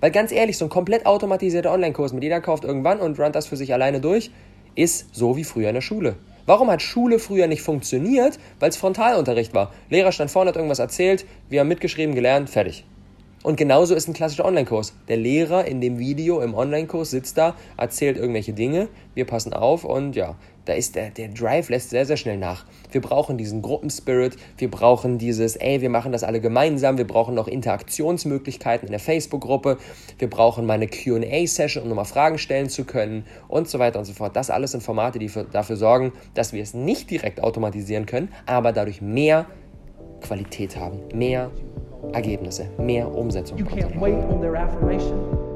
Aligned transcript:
Weil 0.00 0.10
ganz 0.10 0.32
ehrlich, 0.32 0.58
so 0.58 0.66
ein 0.66 0.70
komplett 0.70 1.06
automatisierter 1.06 1.72
Online-Kurs 1.72 2.12
mit 2.12 2.22
jeder 2.22 2.40
kauft 2.40 2.64
irgendwann 2.64 3.00
und 3.00 3.18
runnt 3.18 3.34
das 3.34 3.46
für 3.46 3.56
sich 3.56 3.72
alleine 3.72 4.00
durch, 4.00 4.30
ist 4.74 5.14
so 5.14 5.36
wie 5.36 5.44
früher 5.44 5.68
in 5.68 5.74
der 5.74 5.80
Schule. 5.80 6.16
Warum 6.44 6.70
hat 6.70 6.82
Schule 6.82 7.18
früher 7.18 7.48
nicht 7.48 7.62
funktioniert? 7.62 8.38
Weil 8.60 8.70
es 8.70 8.76
Frontalunterricht 8.76 9.54
war. 9.54 9.72
Lehrer 9.90 10.12
stand 10.12 10.30
vorne, 10.30 10.50
hat 10.50 10.56
irgendwas 10.56 10.78
erzählt, 10.78 11.26
wir 11.48 11.60
haben 11.60 11.68
mitgeschrieben, 11.68 12.14
gelernt, 12.14 12.50
fertig. 12.50 12.84
Und 13.42 13.56
genauso 13.56 13.94
ist 13.94 14.08
ein 14.08 14.12
klassischer 14.12 14.44
Online-Kurs. 14.44 14.94
Der 15.08 15.16
Lehrer 15.16 15.66
in 15.66 15.80
dem 15.80 15.98
Video 15.98 16.40
im 16.40 16.54
Online-Kurs 16.54 17.10
sitzt 17.10 17.38
da, 17.38 17.54
erzählt 17.76 18.16
irgendwelche 18.16 18.52
Dinge, 18.52 18.88
wir 19.14 19.24
passen 19.24 19.52
auf 19.52 19.84
und 19.84 20.16
ja, 20.16 20.36
da 20.66 20.74
ist 20.74 20.96
der, 20.96 21.10
der 21.10 21.28
Drive 21.28 21.70
lässt 21.70 21.90
sehr, 21.90 22.04
sehr 22.04 22.16
schnell 22.16 22.36
nach. 22.36 22.66
Wir 22.90 23.00
brauchen 23.00 23.38
diesen 23.38 23.62
Gruppenspirit, 23.62 24.36
wir 24.58 24.70
brauchen 24.70 25.18
dieses, 25.18 25.56
ey, 25.56 25.80
wir 25.80 25.90
machen 25.90 26.12
das 26.12 26.24
alle 26.24 26.40
gemeinsam, 26.40 26.98
wir 26.98 27.06
brauchen 27.06 27.34
noch 27.34 27.48
Interaktionsmöglichkeiten 27.48 28.86
in 28.86 28.90
der 28.90 29.00
Facebook-Gruppe, 29.00 29.78
wir 30.18 30.28
brauchen 30.28 30.66
mal 30.66 30.74
eine 30.74 30.88
QA-Session, 30.88 31.84
um 31.84 31.88
nochmal 31.88 32.04
Fragen 32.04 32.38
stellen 32.38 32.68
zu 32.68 32.84
können 32.84 33.24
und 33.48 33.68
so 33.68 33.78
weiter 33.78 33.98
und 33.98 34.04
so 34.04 34.12
fort. 34.12 34.36
Das 34.36 34.50
alles 34.50 34.72
sind 34.72 34.82
Formate, 34.82 35.18
die 35.18 35.28
für, 35.28 35.44
dafür 35.44 35.76
sorgen, 35.76 36.12
dass 36.34 36.52
wir 36.52 36.62
es 36.62 36.74
nicht 36.74 37.10
direkt 37.10 37.42
automatisieren 37.42 38.06
können, 38.06 38.28
aber 38.44 38.72
dadurch 38.72 39.00
mehr 39.00 39.46
Qualität 40.20 40.76
haben, 40.76 40.98
mehr 41.14 41.50
Ergebnisse, 42.12 42.68
mehr 42.78 43.12
Umsetzung. 43.12 43.56
You 43.58 43.64
can't 43.64 44.00
wait 44.00 44.14
on 44.14 44.40
their 44.40 44.56
affirmation. 44.56 45.55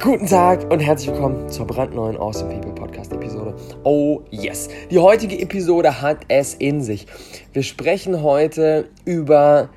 guten 0.00 0.26
Tag 0.26 0.72
und 0.72 0.80
herzlich 0.80 1.10
willkommen 1.10 1.50
zur 1.50 1.66
brandneuen 1.66 2.16
Awesome 2.16 2.50
People 2.54 2.72
Podcast 2.72 3.12
Episode. 3.12 3.54
Oh 3.84 4.22
yes, 4.30 4.70
die 4.90 4.98
heutige 4.98 5.38
Episode 5.38 6.00
hat 6.00 6.20
es 6.28 6.54
in 6.54 6.80
sich. 6.80 7.06
Wir 7.52 7.62
sprechen 7.62 8.22
heute 8.22 8.88
über 9.04 9.68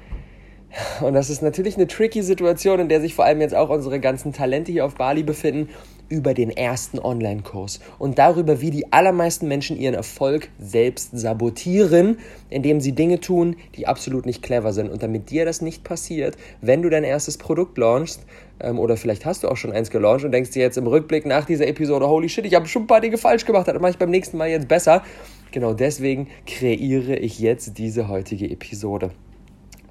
und 1.01 1.13
das 1.13 1.29
ist 1.29 1.41
natürlich 1.41 1.75
eine 1.75 1.87
tricky 1.87 2.23
Situation, 2.23 2.79
in 2.79 2.87
der 2.87 3.01
sich 3.01 3.13
vor 3.15 3.25
allem 3.25 3.41
jetzt 3.41 3.53
auch 3.53 3.69
unsere 3.69 3.99
ganzen 3.99 4.31
Talente 4.31 4.71
hier 4.71 4.85
auf 4.85 4.95
Bali 4.95 5.23
befinden, 5.23 5.67
über 6.09 6.33
den 6.33 6.51
ersten 6.51 6.99
Online-Kurs 6.99 7.79
und 7.97 8.19
darüber, 8.19 8.61
wie 8.61 8.69
die 8.71 8.91
allermeisten 8.93 9.47
Menschen 9.47 9.77
ihren 9.77 9.95
Erfolg 9.95 10.49
selbst 10.59 11.09
sabotieren, 11.13 12.19
indem 12.49 12.81
sie 12.81 12.91
Dinge 12.91 13.19
tun, 13.19 13.55
die 13.75 13.87
absolut 13.87 14.25
nicht 14.25 14.43
clever 14.43 14.73
sind. 14.73 14.91
Und 14.91 15.01
damit 15.01 15.31
dir 15.31 15.43
das 15.45 15.61
nicht 15.61 15.83
passiert, 15.83 16.37
wenn 16.61 16.81
du 16.81 16.89
dein 16.89 17.03
erstes 17.03 17.37
Produkt 17.37 17.77
launchst, 17.77 18.21
ähm, 18.59 18.79
oder 18.79 18.97
vielleicht 18.97 19.25
hast 19.25 19.43
du 19.43 19.49
auch 19.49 19.57
schon 19.57 19.71
eins 19.71 19.89
gelauncht 19.89 20.25
und 20.25 20.31
denkst 20.31 20.51
dir 20.51 20.61
jetzt 20.61 20.77
im 20.77 20.87
Rückblick 20.87 21.25
nach 21.25 21.45
dieser 21.45 21.67
Episode, 21.67 22.07
holy 22.07 22.29
shit, 22.29 22.45
ich 22.45 22.55
habe 22.55 22.67
schon 22.67 22.83
ein 22.83 22.87
paar 22.87 23.01
Dinge 23.01 23.17
falsch 23.17 23.45
gemacht, 23.45 23.67
das 23.67 23.79
mache 23.79 23.91
ich 23.91 23.97
beim 23.97 24.09
nächsten 24.09 24.37
Mal 24.37 24.49
jetzt 24.49 24.67
besser. 24.67 25.03
Genau 25.51 25.73
deswegen 25.73 26.27
kreiere 26.47 27.15
ich 27.15 27.39
jetzt 27.39 27.77
diese 27.77 28.07
heutige 28.07 28.49
Episode. 28.49 29.11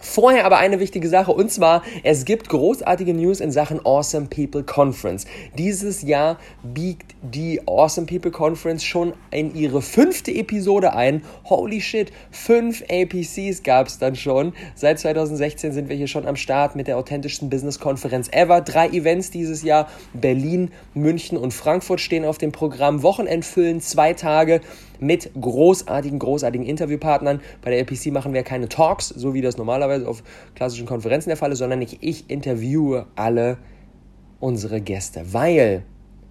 Vorher 0.04 0.44
aber 0.44 0.58
eine 0.58 0.80
wichtige 0.80 1.08
Sache 1.08 1.30
und 1.30 1.50
zwar, 1.52 1.84
es 2.02 2.24
gibt 2.24 2.48
großartige 2.48 3.14
News 3.14 3.38
in 3.38 3.52
Sachen 3.52 3.86
Awesome 3.86 4.26
People 4.26 4.64
Conference. 4.64 5.26
Dieses 5.56 6.02
Jahr 6.02 6.38
biegt 6.64 7.14
die 7.22 7.60
Awesome 7.68 8.08
People 8.08 8.32
Conference 8.32 8.82
schon 8.82 9.12
in 9.30 9.54
ihre 9.54 9.80
fünfte 9.80 10.32
Episode 10.32 10.94
ein. 10.94 11.22
Holy 11.44 11.80
shit, 11.80 12.12
fünf 12.32 12.82
APCs 12.90 13.62
gab 13.62 13.86
es 13.86 14.00
dann 14.00 14.16
schon. 14.16 14.54
Seit 14.74 14.98
2016 14.98 15.72
sind 15.72 15.88
wir 15.88 15.94
hier 15.94 16.08
schon 16.08 16.26
am 16.26 16.34
Start 16.34 16.74
mit 16.74 16.88
der 16.88 16.98
authentischsten 16.98 17.48
Business-Konferenz 17.48 18.28
ever. 18.32 18.60
Drei 18.60 18.88
Events 18.88 19.30
dieses 19.30 19.62
Jahr, 19.62 19.88
Berlin, 20.14 20.72
München 20.94 21.38
und 21.38 21.54
Frankfurt 21.54 22.00
stehen 22.00 22.24
auf 22.24 22.38
dem 22.38 22.50
Programm. 22.50 23.04
Wochenendfüllen, 23.04 23.80
zwei 23.80 24.14
Tage 24.14 24.62
mit 25.02 25.30
großartigen, 25.38 26.18
großartigen 26.18 26.66
Interviewpartnern. 26.66 27.40
Bei 27.60 27.70
der 27.70 27.80
LPC 27.80 28.12
machen 28.12 28.32
wir 28.32 28.42
keine 28.42 28.68
Talks, 28.68 29.08
so 29.08 29.34
wie 29.34 29.42
das 29.42 29.58
normalerweise 29.58 30.08
auf 30.08 30.22
klassischen 30.54 30.86
Konferenzen 30.86 31.28
der 31.28 31.36
Fall 31.36 31.52
ist, 31.52 31.58
sondern 31.58 31.82
ich, 31.82 31.98
ich 32.00 32.30
interviewe 32.30 33.06
alle 33.16 33.58
unsere 34.40 34.80
Gäste, 34.80 35.32
weil 35.32 35.84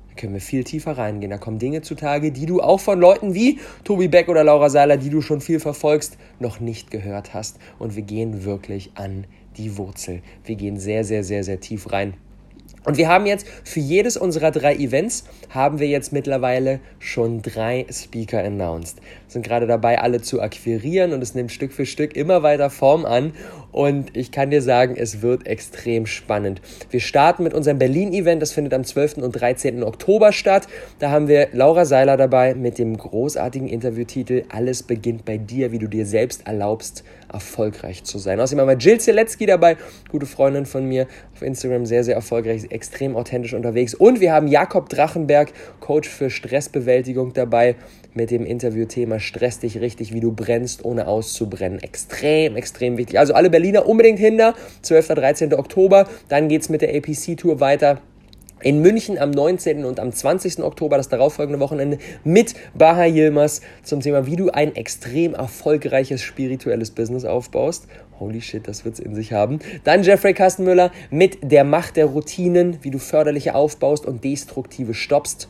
da 0.10 0.16
können 0.16 0.34
wir 0.34 0.42
viel 0.42 0.64
tiefer 0.64 0.98
reingehen. 0.98 1.32
Da 1.32 1.38
kommen 1.38 1.60
Dinge 1.60 1.82
zutage, 1.82 2.32
die 2.32 2.46
du 2.46 2.62
auch 2.62 2.80
von 2.80 3.00
Leuten 3.00 3.34
wie 3.34 3.60
Tobi 3.84 4.08
Beck 4.08 4.28
oder 4.28 4.44
Laura 4.44 4.70
Seiler, 4.70 4.98
die 4.98 5.10
du 5.10 5.22
schon 5.22 5.40
viel 5.40 5.60
verfolgst, 5.60 6.18
noch 6.40 6.60
nicht 6.60 6.92
gehört 6.92 7.34
hast. 7.34 7.60
Und 7.80 7.96
wir 7.96 8.04
gehen 8.04 8.44
wirklich 8.44 8.92
an 8.96 9.26
die 9.58 9.78
Wurzel. 9.78 10.22
Wir 10.44 10.56
gehen 10.56 10.78
sehr, 10.78 11.04
sehr, 11.04 11.24
sehr, 11.24 11.44
sehr 11.44 11.60
tief 11.60 11.92
rein. 11.92 12.16
Und 12.84 12.98
wir 12.98 13.10
haben 13.10 13.28
jetzt 13.28 13.46
für 13.64 13.80
jedes 13.80 14.18
unserer 14.18 14.50
drei 14.50 14.76
Events 14.76 15.26
haben 15.50 15.80
wir 15.80 15.88
jetzt 15.88 16.12
mittlerweile 16.12 16.80
schon 16.98 17.44
drei 17.44 17.86
Speaker 17.92 18.44
announced. 18.44 18.98
Sind 19.28 19.46
gerade 19.46 19.68
dabei, 19.68 20.00
alle 20.00 20.22
zu 20.22 20.42
akquirieren 20.42 21.14
und 21.14 21.22
es 21.22 21.36
nimmt 21.36 21.52
Stück 21.52 21.74
für 21.74 21.86
Stück 21.86 22.16
immer 22.16 22.42
weiter 22.42 22.72
Form 22.72 23.06
an. 23.06 23.34
Und 23.72 24.16
ich 24.16 24.32
kann 24.32 24.52
dir 24.52 24.62
sagen, 24.62 24.96
es 24.98 25.22
wird 25.22 25.48
extrem 25.48 26.06
spannend. 26.06 26.62
Wir 26.90 27.00
starten 27.00 27.44
mit 27.44 27.54
unserem 27.54 27.78
Berlin-Event, 27.78 28.42
das 28.42 28.52
findet 28.52 28.74
am 28.74 28.84
12. 28.84 29.18
und 29.18 29.32
13. 29.32 29.84
Oktober 29.84 30.32
statt. 30.32 30.68
Da 31.00 31.12
haben 31.12 31.28
wir 31.28 31.50
Laura 31.54 31.86
Seiler 31.86 32.18
dabei 32.18 32.54
mit 32.54 32.78
dem 32.78 32.98
großartigen 32.98 33.68
Interviewtitel 33.68 34.44
Alles 34.50 34.84
beginnt 34.84 35.26
bei 35.26 35.38
dir, 35.38 35.72
wie 35.72 35.80
du 35.80 35.88
dir 35.88 36.06
selbst 36.06 36.48
erlaubst, 36.48 37.04
erfolgreich 37.32 38.04
zu 38.04 38.20
sein. 38.20 38.40
Außerdem 38.40 38.62
haben 38.62 38.68
wir 38.68 38.78
Jill 38.78 39.00
Zielecki 39.00 39.46
dabei, 39.46 39.78
gute 40.10 40.26
Freundin 40.26 40.66
von 40.66 40.86
mir, 40.86 41.08
auf 41.34 41.42
Instagram 41.42 41.86
sehr, 41.86 42.04
sehr 42.04 42.16
erfolgreich, 42.16 42.66
extrem 42.70 43.16
authentisch 43.16 43.54
unterwegs. 43.54 43.94
Und 43.94 44.20
wir 44.20 44.34
haben 44.34 44.48
Jakob 44.48 44.90
Drachenberg, 44.90 45.54
Coach 45.80 46.10
für 46.10 46.30
Stressbewältigung 46.30 47.34
dabei, 47.34 47.76
mit 48.14 48.32
dem 48.32 48.46
Interviewthema 48.46 49.20
Stress 49.20 49.60
dich 49.60 49.80
richtig, 49.80 50.14
wie 50.14 50.20
du 50.20 50.32
brennst, 50.32 50.86
ohne 50.86 51.08
auszubrennen. 51.08 51.80
Extrem, 51.80 52.56
extrem 52.56 52.98
wichtig. 52.98 53.20
Also 53.20 53.34
alle 53.34 53.50
Berliner 53.50 53.88
unbedingt 53.88 54.20
hinter, 54.20 54.54
12. 54.82 55.08
13. 55.10 55.54
Oktober. 55.54 56.08
Dann 56.30 56.48
geht 56.48 56.62
es 56.62 56.70
mit 56.70 56.82
der 56.82 56.96
APC-Tour 56.96 57.60
weiter 57.60 58.02
in 58.64 58.82
München 58.82 59.18
am 59.18 59.32
19. 59.32 59.86
und 59.86 60.00
am 60.00 60.12
20. 60.12 60.60
Oktober, 60.60 60.98
das 60.98 61.10
darauffolgende 61.10 61.60
Wochenende, 61.60 61.98
mit 62.24 62.54
Baha 62.76 63.06
Yilmaz 63.06 63.62
zum 63.84 64.02
Thema, 64.02 64.26
wie 64.26 64.36
du 64.36 64.50
ein 64.50 64.76
extrem 64.76 65.34
erfolgreiches 65.34 66.22
spirituelles 66.22 66.92
Business 66.92 67.26
aufbaust. 67.26 67.88
Holy 68.20 68.42
shit, 68.42 68.68
das 68.68 68.86
wird's 68.86 69.00
in 69.00 69.16
sich 69.16 69.34
haben. 69.34 69.60
Dann 69.84 70.04
Jeffrey 70.04 70.34
Kastenmüller 70.34 70.92
mit 71.10 71.40
der 71.42 71.64
Macht 71.64 71.98
der 71.98 72.06
Routinen, 72.06 72.78
wie 72.84 72.92
du 72.92 73.00
förderliche 73.00 73.56
aufbaust 73.56 74.06
und 74.06 74.24
destruktive 74.24 74.94
stoppst. 74.94 75.48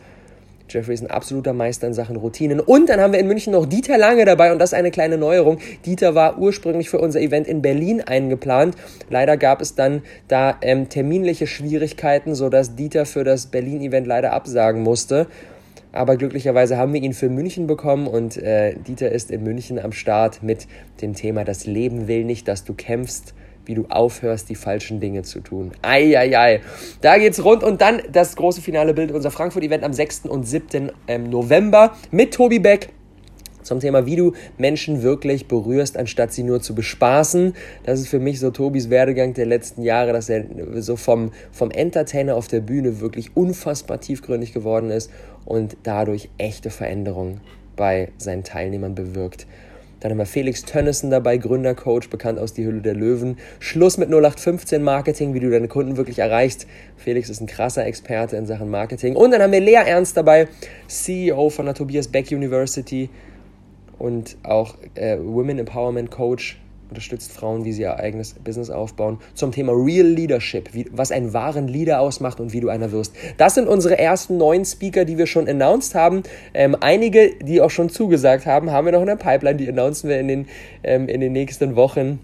Jeffrey 0.71 0.93
ist 0.93 1.01
ein 1.01 1.11
absoluter 1.11 1.53
Meister 1.53 1.87
in 1.87 1.93
Sachen 1.93 2.15
Routinen. 2.15 2.59
Und 2.59 2.89
dann 2.89 2.99
haben 2.99 3.13
wir 3.13 3.19
in 3.19 3.27
München 3.27 3.53
noch 3.53 3.65
Dieter 3.65 3.97
Lange 3.97 4.25
dabei 4.25 4.51
und 4.51 4.59
das 4.59 4.71
ist 4.71 4.77
eine 4.77 4.91
kleine 4.91 5.17
Neuerung. 5.17 5.59
Dieter 5.85 6.15
war 6.15 6.37
ursprünglich 6.37 6.89
für 6.89 6.99
unser 6.99 7.19
Event 7.21 7.47
in 7.47 7.61
Berlin 7.61 8.01
eingeplant. 8.01 8.75
Leider 9.09 9.37
gab 9.37 9.61
es 9.61 9.75
dann 9.75 10.01
da 10.27 10.57
ähm, 10.61 10.89
terminliche 10.89 11.47
Schwierigkeiten, 11.47 12.35
sodass 12.35 12.75
Dieter 12.75 13.05
für 13.05 13.23
das 13.23 13.47
Berlin-Event 13.47 14.07
leider 14.07 14.33
absagen 14.33 14.81
musste. 14.81 15.27
Aber 15.93 16.15
glücklicherweise 16.15 16.77
haben 16.77 16.93
wir 16.93 17.01
ihn 17.01 17.13
für 17.13 17.29
München 17.29 17.67
bekommen 17.67 18.07
und 18.07 18.37
äh, 18.37 18.75
Dieter 18.75 19.11
ist 19.11 19.29
in 19.29 19.43
München 19.43 19.77
am 19.77 19.91
Start 19.91 20.41
mit 20.41 20.67
dem 21.01 21.13
Thema 21.13 21.43
Das 21.43 21.65
Leben 21.65 22.07
will 22.07 22.23
nicht, 22.23 22.47
dass 22.47 22.63
du 22.63 22.73
kämpfst 22.73 23.33
wie 23.71 23.75
du 23.75 23.85
aufhörst, 23.87 24.49
die 24.49 24.55
falschen 24.55 24.99
Dinge 24.99 25.23
zu 25.23 25.39
tun. 25.39 25.71
Eieiei. 25.81 26.59
Da 26.99 27.17
geht's 27.17 27.41
rund 27.41 27.63
und 27.63 27.79
dann 27.79 28.01
das 28.11 28.35
große 28.35 28.61
finale 28.61 28.93
Bild 28.93 29.13
unser 29.13 29.31
Frankfurt-Event 29.31 29.85
am 29.85 29.93
6. 29.93 30.25
und 30.25 30.45
7. 30.45 30.91
Ähm, 31.07 31.29
November 31.29 31.93
mit 32.11 32.33
Tobi 32.33 32.59
Beck 32.59 32.89
zum 33.63 33.79
Thema, 33.79 34.05
wie 34.05 34.17
du 34.17 34.33
Menschen 34.57 35.03
wirklich 35.03 35.47
berührst, 35.47 35.95
anstatt 35.95 36.33
sie 36.33 36.43
nur 36.43 36.61
zu 36.61 36.75
bespaßen. 36.75 37.53
Das 37.83 38.01
ist 38.01 38.09
für 38.09 38.19
mich 38.19 38.41
so 38.41 38.51
Tobis 38.51 38.89
Werdegang 38.89 39.33
der 39.33 39.45
letzten 39.45 39.83
Jahre, 39.83 40.11
dass 40.11 40.27
er 40.27 40.43
so 40.81 40.97
vom, 40.97 41.31
vom 41.53 41.71
Entertainer 41.71 42.35
auf 42.35 42.49
der 42.49 42.59
Bühne 42.59 42.99
wirklich 42.99 43.37
unfassbar 43.37 44.01
tiefgründig 44.01 44.51
geworden 44.51 44.89
ist 44.89 45.09
und 45.45 45.77
dadurch 45.83 46.27
echte 46.37 46.71
Veränderungen 46.71 47.39
bei 47.77 48.09
seinen 48.17 48.43
Teilnehmern 48.43 48.95
bewirkt. 48.95 49.47
Dann 50.01 50.11
haben 50.11 50.17
wir 50.17 50.25
Felix 50.25 50.63
Tönnissen 50.63 51.11
dabei, 51.11 51.37
Gründercoach, 51.37 52.09
bekannt 52.09 52.39
aus 52.39 52.53
Die 52.53 52.65
Hülle 52.65 52.81
der 52.81 52.95
Löwen. 52.95 53.37
Schluss 53.59 53.97
mit 53.97 54.09
0815 54.09 54.83
Marketing, 54.83 55.33
wie 55.35 55.39
du 55.39 55.49
deine 55.49 55.67
Kunden 55.67 55.95
wirklich 55.95 56.19
erreichst. 56.19 56.67
Felix 56.97 57.29
ist 57.29 57.39
ein 57.39 57.47
krasser 57.47 57.85
Experte 57.85 58.35
in 58.35 58.47
Sachen 58.47 58.69
Marketing. 58.69 59.15
Und 59.15 59.31
dann 59.31 59.41
haben 59.43 59.51
wir 59.51 59.59
Lea 59.59 59.75
Ernst 59.85 60.17
dabei, 60.17 60.47
CEO 60.87 61.51
von 61.51 61.65
der 61.65 61.75
Tobias 61.75 62.07
Beck 62.07 62.31
University 62.31 63.09
und 63.99 64.37
auch 64.41 64.75
äh, 64.95 65.17
Women 65.19 65.59
Empowerment 65.59 66.09
Coach 66.09 66.59
unterstützt 66.91 67.31
Frauen, 67.31 67.65
wie 67.65 67.71
sie 67.71 67.81
ihr 67.81 67.97
eigenes 67.97 68.33
Business 68.33 68.69
aufbauen, 68.69 69.17
zum 69.33 69.51
Thema 69.51 69.73
Real 69.73 70.05
Leadership, 70.05 70.73
wie, 70.73 70.85
was 70.91 71.11
einen 71.11 71.33
wahren 71.33 71.67
Leader 71.67 72.01
ausmacht 72.01 72.39
und 72.39 72.53
wie 72.53 72.59
du 72.59 72.69
einer 72.69 72.91
wirst. 72.91 73.15
Das 73.37 73.55
sind 73.55 73.67
unsere 73.67 73.97
ersten 73.97 74.37
neun 74.37 74.65
Speaker, 74.65 75.05
die 75.05 75.17
wir 75.17 75.25
schon 75.25 75.47
announced 75.47 75.95
haben. 75.95 76.23
Ähm, 76.53 76.75
einige, 76.79 77.31
die 77.41 77.61
auch 77.61 77.71
schon 77.71 77.89
zugesagt 77.89 78.45
haben, 78.45 78.71
haben 78.71 78.85
wir 78.85 78.91
noch 78.91 79.01
in 79.01 79.07
der 79.07 79.15
Pipeline, 79.15 79.57
die 79.57 79.69
announcen 79.69 80.09
wir 80.09 80.19
in 80.19 80.27
den, 80.27 80.47
ähm, 80.83 81.07
in 81.07 81.21
den 81.21 81.31
nächsten 81.31 81.75
Wochen. 81.75 82.19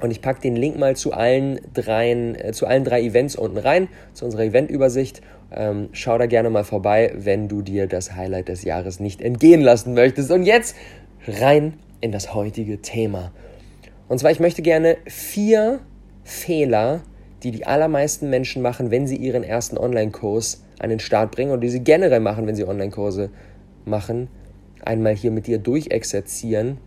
Und 0.00 0.10
ich 0.10 0.20
packe 0.20 0.40
den 0.40 0.56
Link 0.56 0.78
mal 0.78 0.94
zu 0.94 1.12
allen, 1.12 1.60
dreien, 1.74 2.34
äh, 2.34 2.52
zu 2.52 2.66
allen 2.66 2.84
drei 2.84 3.02
Events 3.02 3.34
unten 3.34 3.58
rein, 3.58 3.88
zu 4.12 4.24
unserer 4.24 4.44
Eventübersicht. 4.44 5.20
Ähm, 5.50 5.88
schau 5.92 6.18
da 6.18 6.26
gerne 6.26 6.50
mal 6.50 6.64
vorbei, 6.64 7.12
wenn 7.16 7.48
du 7.48 7.62
dir 7.62 7.86
das 7.86 8.14
Highlight 8.14 8.48
des 8.48 8.62
Jahres 8.64 9.00
nicht 9.00 9.22
entgehen 9.22 9.62
lassen 9.62 9.94
möchtest. 9.94 10.30
Und 10.30 10.44
jetzt 10.44 10.76
rein 11.26 11.74
in 12.00 12.12
das 12.12 12.34
heutige 12.34 12.82
Thema. 12.82 13.32
Und 14.08 14.18
zwar, 14.18 14.30
ich 14.30 14.40
möchte 14.40 14.62
gerne 14.62 14.96
vier 15.06 15.80
Fehler, 16.24 17.02
die 17.42 17.50
die 17.50 17.66
allermeisten 17.66 18.30
Menschen 18.30 18.62
machen, 18.62 18.90
wenn 18.90 19.06
sie 19.06 19.16
ihren 19.16 19.42
ersten 19.42 19.78
Online-Kurs 19.78 20.62
an 20.78 20.90
den 20.90 21.00
Start 21.00 21.32
bringen 21.32 21.52
und 21.52 21.60
die 21.60 21.68
sie 21.68 21.80
generell 21.80 22.20
machen, 22.20 22.46
wenn 22.46 22.56
sie 22.56 22.66
Online-Kurse 22.66 23.30
machen, 23.84 24.28
einmal 24.84 25.14
hier 25.14 25.30
mit 25.30 25.46
dir 25.46 25.58
durchexerzieren 25.58 26.78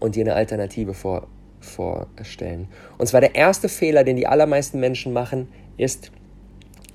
und 0.00 0.16
dir 0.16 0.24
eine 0.24 0.34
Alternative 0.34 0.94
vor, 0.94 1.28
vorstellen. 1.60 2.68
Und 2.98 3.06
zwar 3.06 3.20
der 3.20 3.34
erste 3.34 3.68
Fehler, 3.68 4.04
den 4.04 4.16
die 4.16 4.26
allermeisten 4.26 4.80
Menschen 4.80 5.12
machen, 5.12 5.48
ist, 5.76 6.10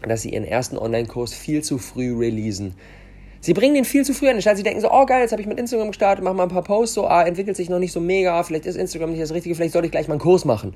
dass 0.01 0.21
sie 0.21 0.29
ihren 0.29 0.45
ersten 0.45 0.77
Online-Kurs 0.77 1.33
viel 1.33 1.63
zu 1.63 1.77
früh 1.77 2.15
releasen. 2.17 2.75
Sie 3.41 3.53
bringen 3.53 3.75
den 3.75 3.85
viel 3.85 4.03
zu 4.03 4.13
früh 4.13 4.27
an 4.27 4.35
den 4.35 4.41
Start. 4.41 4.57
Sie 4.57 4.63
denken 4.63 4.81
so, 4.81 4.91
oh 4.91 5.05
geil, 5.05 5.21
jetzt 5.21 5.31
habe 5.31 5.41
ich 5.41 5.47
mit 5.47 5.59
Instagram 5.59 5.87
gestartet, 5.87 6.23
mache 6.23 6.33
mal 6.33 6.43
ein 6.43 6.49
paar 6.49 6.63
Posts, 6.63 6.95
so, 6.95 7.07
ah, 7.07 7.23
entwickelt 7.23 7.55
sich 7.55 7.69
noch 7.69 7.79
nicht 7.79 7.93
so 7.93 8.01
mega, 8.01 8.41
vielleicht 8.43 8.65
ist 8.65 8.75
Instagram 8.75 9.11
nicht 9.11 9.21
das 9.21 9.33
Richtige, 9.33 9.55
vielleicht 9.55 9.73
sollte 9.73 9.85
ich 9.85 9.91
gleich 9.91 10.07
mal 10.07 10.15
einen 10.15 10.21
Kurs 10.21 10.43
machen. 10.43 10.73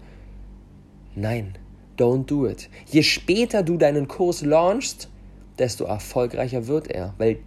Nein, 1.16 1.58
don't 1.98 2.26
do 2.26 2.48
it. 2.48 2.70
Je 2.86 3.04
später 3.04 3.64
du 3.64 3.78
deinen 3.78 4.08
Kurs 4.08 4.42
launchst, 4.44 5.10
desto 5.60 5.84
erfolgreicher 5.84 6.68
wird 6.68 6.90
er, 6.90 7.14
weil 7.18 7.40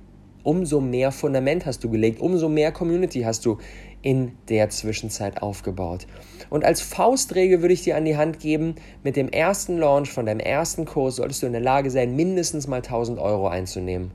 umso 0.42 0.80
mehr 0.80 1.10
Fundament 1.10 1.66
hast 1.66 1.82
du 1.82 1.90
gelegt, 1.90 2.20
umso 2.20 2.48
mehr 2.48 2.70
Community 2.70 3.22
hast 3.22 3.44
du 3.46 3.58
in 4.02 4.32
der 4.48 4.70
Zwischenzeit 4.70 5.42
aufgebaut. 5.42 6.06
Und 6.50 6.64
als 6.64 6.80
Faustregel 6.80 7.62
würde 7.62 7.74
ich 7.74 7.82
dir 7.82 7.96
an 7.96 8.04
die 8.04 8.16
Hand 8.16 8.38
geben, 8.38 8.76
mit 9.02 9.16
dem 9.16 9.28
ersten 9.28 9.78
Launch 9.78 10.12
von 10.12 10.26
deinem 10.26 10.38
ersten 10.38 10.84
Kurs 10.84 11.16
solltest 11.16 11.42
du 11.42 11.46
in 11.46 11.52
der 11.52 11.62
Lage 11.62 11.90
sein, 11.90 12.14
mindestens 12.14 12.68
mal 12.68 12.76
1000 12.76 13.18
Euro 13.18 13.48
einzunehmen. 13.48 14.12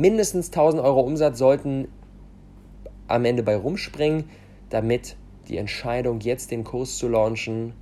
Mindestens 0.00 0.50
1000 0.52 0.80
Euro 0.80 1.00
Umsatz 1.00 1.38
sollten 1.38 1.88
am 3.08 3.24
Ende 3.24 3.42
bei 3.42 3.56
rumspringen, 3.56 4.30
damit 4.70 5.16
die 5.48 5.56
Entscheidung, 5.56 6.20
jetzt 6.20 6.52
den 6.52 6.62
Kurs 6.62 6.98
zu 6.98 7.08
launchen, 7.08 7.72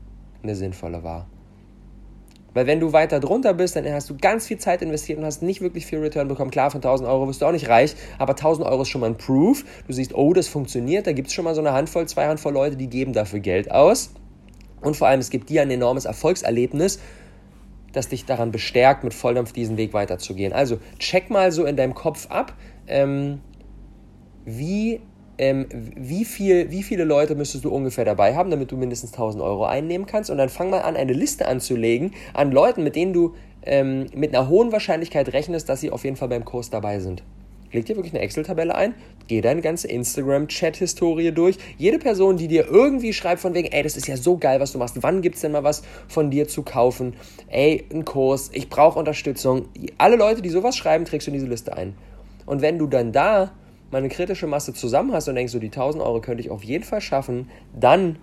eine 0.42 0.56
sinnvolle 0.56 1.04
war. 1.04 1.26
Weil 2.54 2.66
wenn 2.66 2.80
du 2.80 2.94
weiter 2.94 3.20
drunter 3.20 3.52
bist, 3.52 3.76
dann 3.76 3.84
hast 3.92 4.08
du 4.08 4.16
ganz 4.16 4.46
viel 4.46 4.56
Zeit 4.56 4.80
investiert 4.80 5.18
und 5.18 5.26
hast 5.26 5.42
nicht 5.42 5.60
wirklich 5.60 5.84
viel 5.84 5.98
Return 5.98 6.26
bekommen. 6.26 6.50
Klar, 6.50 6.70
von 6.70 6.78
1000 6.78 7.06
Euro 7.06 7.28
wirst 7.28 7.42
du 7.42 7.46
auch 7.46 7.52
nicht 7.52 7.68
reich, 7.68 7.94
aber 8.18 8.32
1000 8.32 8.66
Euro 8.66 8.80
ist 8.80 8.88
schon 8.88 9.02
mal 9.02 9.08
ein 9.08 9.18
Proof. 9.18 9.66
Du 9.86 9.92
siehst, 9.92 10.14
oh, 10.14 10.32
das 10.32 10.48
funktioniert. 10.48 11.06
Da 11.06 11.12
gibt 11.12 11.28
es 11.28 11.34
schon 11.34 11.44
mal 11.44 11.54
so 11.54 11.60
eine 11.60 11.74
Handvoll, 11.74 12.08
zwei 12.08 12.28
Handvoll 12.28 12.54
Leute, 12.54 12.76
die 12.76 12.88
geben 12.88 13.12
dafür 13.12 13.40
Geld 13.40 13.70
aus. 13.70 14.08
Und 14.80 14.96
vor 14.96 15.08
allem, 15.08 15.20
es 15.20 15.28
gibt 15.28 15.50
dir 15.50 15.60
ein 15.60 15.70
enormes 15.70 16.06
Erfolgserlebnis, 16.06 16.98
das 17.96 18.08
dich 18.08 18.24
daran 18.24 18.52
bestärkt, 18.52 19.04
mit 19.04 19.14
Volldampf 19.14 19.52
diesen 19.52 19.76
Weg 19.76 19.92
weiterzugehen. 19.92 20.52
Also 20.52 20.78
check 20.98 21.30
mal 21.30 21.52
so 21.52 21.64
in 21.64 21.76
deinem 21.76 21.94
Kopf 21.94 22.30
ab, 22.30 22.54
ähm, 22.86 23.40
wie 24.44 25.00
ähm, 25.38 25.66
wie, 25.96 26.24
viel, 26.24 26.70
wie 26.70 26.82
viele 26.82 27.04
Leute 27.04 27.34
müsstest 27.34 27.64
du 27.64 27.70
ungefähr 27.70 28.04
dabei 28.04 28.34
haben, 28.34 28.50
damit 28.50 28.72
du 28.72 28.76
mindestens 28.76 29.12
1000 29.12 29.42
Euro 29.42 29.66
einnehmen 29.66 30.06
kannst. 30.06 30.30
Und 30.30 30.38
dann 30.38 30.48
fang 30.48 30.70
mal 30.70 30.80
an, 30.80 30.96
eine 30.96 31.12
Liste 31.12 31.46
anzulegen 31.46 32.12
an 32.32 32.52
Leuten, 32.52 32.82
mit 32.82 32.96
denen 32.96 33.12
du 33.12 33.34
ähm, 33.62 34.06
mit 34.14 34.34
einer 34.34 34.48
hohen 34.48 34.72
Wahrscheinlichkeit 34.72 35.32
rechnest, 35.32 35.68
dass 35.68 35.80
sie 35.80 35.90
auf 35.90 36.04
jeden 36.04 36.16
Fall 36.16 36.28
beim 36.28 36.44
Kurs 36.44 36.70
dabei 36.70 37.00
sind. 37.00 37.22
Leg 37.72 37.86
dir 37.86 37.96
wirklich 37.96 38.14
eine 38.14 38.22
Excel-Tabelle 38.22 38.74
ein, 38.74 38.94
geh 39.28 39.40
deine 39.40 39.60
ganze 39.60 39.88
Instagram-Chat-Historie 39.88 41.32
durch. 41.32 41.56
Jede 41.78 41.98
Person, 41.98 42.36
die 42.36 42.48
dir 42.48 42.66
irgendwie 42.66 43.12
schreibt 43.12 43.40
von 43.40 43.54
wegen, 43.54 43.68
ey, 43.68 43.82
das 43.82 43.96
ist 43.96 44.08
ja 44.08 44.16
so 44.16 44.36
geil, 44.36 44.60
was 44.60 44.72
du 44.72 44.78
machst, 44.78 45.02
wann 45.02 45.22
gibt 45.22 45.36
es 45.36 45.42
denn 45.42 45.52
mal 45.52 45.64
was 45.64 45.82
von 46.08 46.30
dir 46.30 46.48
zu 46.48 46.62
kaufen? 46.62 47.14
Ey, 47.48 47.84
ein 47.92 48.04
Kurs, 48.04 48.50
ich 48.52 48.68
brauche 48.68 48.98
Unterstützung. 48.98 49.68
Alle 49.98 50.16
Leute, 50.16 50.42
die 50.42 50.50
sowas 50.50 50.76
schreiben, 50.76 51.04
trägst 51.04 51.26
du 51.26 51.30
in 51.30 51.34
diese 51.34 51.46
Liste 51.46 51.76
ein. 51.76 51.94
Und 52.46 52.62
wenn 52.62 52.78
du 52.78 52.86
dann 52.86 53.12
da 53.12 53.52
mal 53.90 53.98
eine 53.98 54.08
kritische 54.08 54.46
Masse 54.46 54.74
zusammen 54.74 55.12
hast 55.12 55.28
und 55.28 55.34
denkst, 55.34 55.52
so 55.52 55.58
die 55.58 55.66
1000 55.66 56.02
Euro 56.02 56.20
könnte 56.20 56.42
ich 56.42 56.50
auf 56.50 56.62
jeden 56.62 56.84
Fall 56.84 57.00
schaffen, 57.00 57.50
dann 57.78 58.16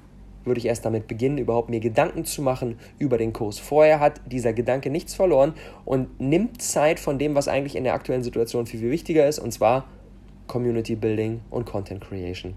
würde 0.45 0.60
ich 0.60 0.66
erst 0.66 0.86
damit 0.86 1.07
beginnen, 1.07 1.38
überhaupt 1.38 1.69
mir 1.69 1.80
Gedanken 1.80 2.25
zu 2.25 2.42
machen 2.42 2.78
über 3.00 3.18
den 3.18 3.34
Kurs. 3.34 3.60
Vorher 3.60 4.00
hat 4.00 4.22
dieser 4.25 4.54
Gedanke 4.54 4.90
nichts 4.90 5.13
verloren 5.13 5.54
und 5.86 6.19
nimmt 6.19 6.62
Zeit 6.62 7.00
von 7.00 7.19
dem, 7.19 7.36
was 7.36 7.48
eigentlich 7.48 7.75
in 7.75 7.84
der 7.84 7.94
aktuellen 7.94 8.24
Situation 8.24 8.66
viel, 8.66 8.80
viel 8.80 8.92
wichtiger 8.92 9.28
ist, 9.28 9.40
und 9.40 9.51
zwar 9.51 9.86
Community 10.48 10.95
Building 10.95 11.42
und 11.50 11.66
Content 11.66 12.01
Creation. 12.01 12.54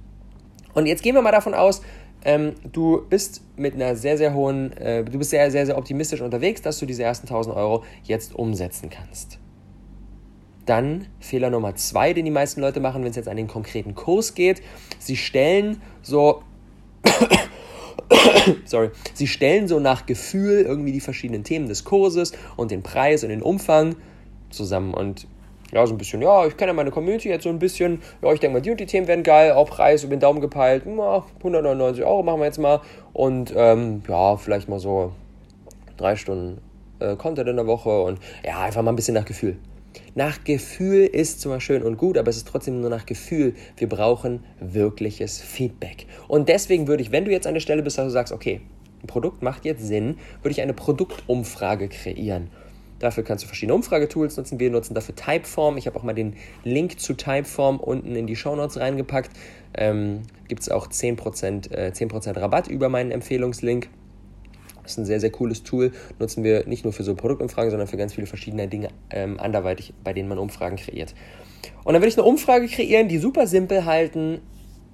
Und 0.74 0.86
jetzt 0.86 1.02
gehen 1.02 1.14
wir 1.14 1.22
mal 1.22 1.32
davon 1.32 1.54
aus, 1.54 1.82
ähm, 2.24 2.54
du 2.72 3.02
bist 3.08 3.42
mit 3.56 3.74
einer 3.74 3.94
sehr, 3.94 4.18
sehr 4.18 4.34
hohen, 4.34 4.76
äh, 4.76 5.04
du 5.04 5.18
bist 5.18 5.30
sehr, 5.30 5.50
sehr, 5.50 5.64
sehr 5.64 5.78
optimistisch 5.78 6.20
unterwegs, 6.20 6.60
dass 6.60 6.78
du 6.78 6.86
diese 6.86 7.04
ersten 7.04 7.26
1000 7.26 7.54
Euro 7.56 7.84
jetzt 8.02 8.34
umsetzen 8.34 8.90
kannst. 8.90 9.38
Dann 10.66 11.06
Fehler 11.20 11.50
Nummer 11.50 11.76
zwei, 11.76 12.12
den 12.12 12.24
die 12.24 12.32
meisten 12.32 12.60
Leute 12.60 12.80
machen, 12.80 13.02
wenn 13.02 13.10
es 13.10 13.16
jetzt 13.16 13.28
an 13.28 13.36
den 13.36 13.46
konkreten 13.46 13.94
Kurs 13.94 14.34
geht. 14.34 14.60
Sie 14.98 15.16
stellen 15.16 15.80
so, 16.02 16.42
sorry, 18.64 18.90
sie 19.14 19.26
stellen 19.26 19.68
so 19.68 19.80
nach 19.80 20.06
Gefühl 20.06 20.62
irgendwie 20.62 20.92
die 20.92 21.00
verschiedenen 21.00 21.44
Themen 21.44 21.68
des 21.68 21.84
Kurses 21.84 22.32
und 22.56 22.70
den 22.70 22.82
Preis 22.82 23.22
und 23.22 23.30
den 23.30 23.42
Umfang 23.42 23.96
zusammen 24.50 24.94
und 24.94 25.26
ja, 25.72 25.84
so 25.86 25.94
ein 25.94 25.98
bisschen, 25.98 26.22
ja, 26.22 26.46
ich 26.46 26.56
kenne 26.56 26.72
meine 26.72 26.90
Community 26.90 27.28
jetzt 27.28 27.42
so 27.42 27.48
ein 27.48 27.58
bisschen, 27.58 28.00
ja, 28.22 28.32
ich 28.32 28.40
denke 28.40 28.54
mal, 28.54 28.60
die 28.60 28.70
und 28.70 28.78
die 28.78 28.86
Themen 28.86 29.08
werden 29.08 29.24
geil, 29.24 29.52
auch 29.52 29.68
Preis 29.68 30.04
über 30.04 30.14
den 30.14 30.20
Daumen 30.20 30.40
gepeilt, 30.40 30.84
ja, 30.86 31.24
199 31.38 32.04
Euro 32.04 32.22
machen 32.22 32.40
wir 32.40 32.46
jetzt 32.46 32.58
mal. 32.58 32.80
Und 33.12 33.52
ähm, 33.56 34.02
ja, 34.08 34.36
vielleicht 34.36 34.68
mal 34.68 34.78
so 34.78 35.12
drei 35.96 36.14
Stunden 36.14 36.60
äh, 37.00 37.16
Content 37.16 37.48
in 37.48 37.56
der 37.56 37.66
Woche 37.66 38.02
und 38.02 38.20
ja, 38.44 38.60
einfach 38.60 38.82
mal 38.82 38.92
ein 38.92 38.96
bisschen 38.96 39.14
nach 39.14 39.24
Gefühl. 39.24 39.56
Nach 40.14 40.44
Gefühl 40.44 41.04
ist 41.04 41.40
zwar 41.40 41.60
schön 41.60 41.82
und 41.82 41.96
gut, 41.96 42.18
aber 42.18 42.30
es 42.30 42.36
ist 42.36 42.48
trotzdem 42.48 42.80
nur 42.80 42.90
nach 42.90 43.06
Gefühl. 43.06 43.54
Wir 43.76 43.88
brauchen 43.88 44.44
wirkliches 44.60 45.40
Feedback. 45.40 46.06
Und 46.28 46.48
deswegen 46.48 46.88
würde 46.88 47.02
ich, 47.02 47.12
wenn 47.12 47.24
du 47.24 47.30
jetzt 47.30 47.46
an 47.46 47.54
der 47.54 47.60
Stelle 47.60 47.82
bist, 47.82 47.98
dass 47.98 48.06
du 48.06 48.10
sagst, 48.10 48.32
okay, 48.32 48.60
ein 49.02 49.06
Produkt 49.06 49.42
macht 49.42 49.64
jetzt 49.64 49.86
Sinn, 49.86 50.16
würde 50.42 50.52
ich 50.52 50.60
eine 50.60 50.74
Produktumfrage 50.74 51.88
kreieren. 51.88 52.50
Dafür 52.98 53.24
kannst 53.24 53.44
du 53.44 53.48
verschiedene 53.48 53.74
Umfragetools 53.74 54.36
nutzen. 54.36 54.58
Wir 54.58 54.70
nutzen 54.70 54.94
dafür 54.94 55.14
Typeform. 55.14 55.76
Ich 55.76 55.86
habe 55.86 55.98
auch 55.98 56.02
mal 56.02 56.14
den 56.14 56.34
Link 56.64 56.98
zu 56.98 57.12
Typeform 57.12 57.78
unten 57.78 58.16
in 58.16 58.26
die 58.26 58.36
Show 58.36 58.56
Notes 58.56 58.78
reingepackt. 58.78 59.30
Ähm, 59.74 60.22
Gibt 60.48 60.62
es 60.62 60.70
auch 60.70 60.88
10%, 60.88 61.70
äh, 61.72 61.92
10 61.92 62.10
Rabatt 62.10 62.68
über 62.68 62.88
meinen 62.88 63.10
Empfehlungslink. 63.10 63.90
Ist 64.86 64.98
ein 64.98 65.04
sehr, 65.04 65.20
sehr 65.20 65.30
cooles 65.30 65.62
Tool. 65.62 65.92
Nutzen 66.18 66.44
wir 66.44 66.66
nicht 66.66 66.84
nur 66.84 66.92
für 66.92 67.02
so 67.02 67.14
Produktumfragen, 67.14 67.70
sondern 67.70 67.88
für 67.88 67.96
ganz 67.96 68.14
viele 68.14 68.26
verschiedene 68.26 68.68
Dinge 68.68 68.88
ähm, 69.10 69.38
anderweitig, 69.38 69.92
bei 70.02 70.12
denen 70.12 70.28
man 70.28 70.38
Umfragen 70.38 70.76
kreiert. 70.76 71.14
Und 71.84 71.92
dann 71.92 72.02
würde 72.02 72.08
ich 72.08 72.18
eine 72.18 72.26
Umfrage 72.26 72.66
kreieren, 72.66 73.08
die 73.08 73.18
super 73.18 73.46
simpel 73.46 73.84
halten 73.84 74.40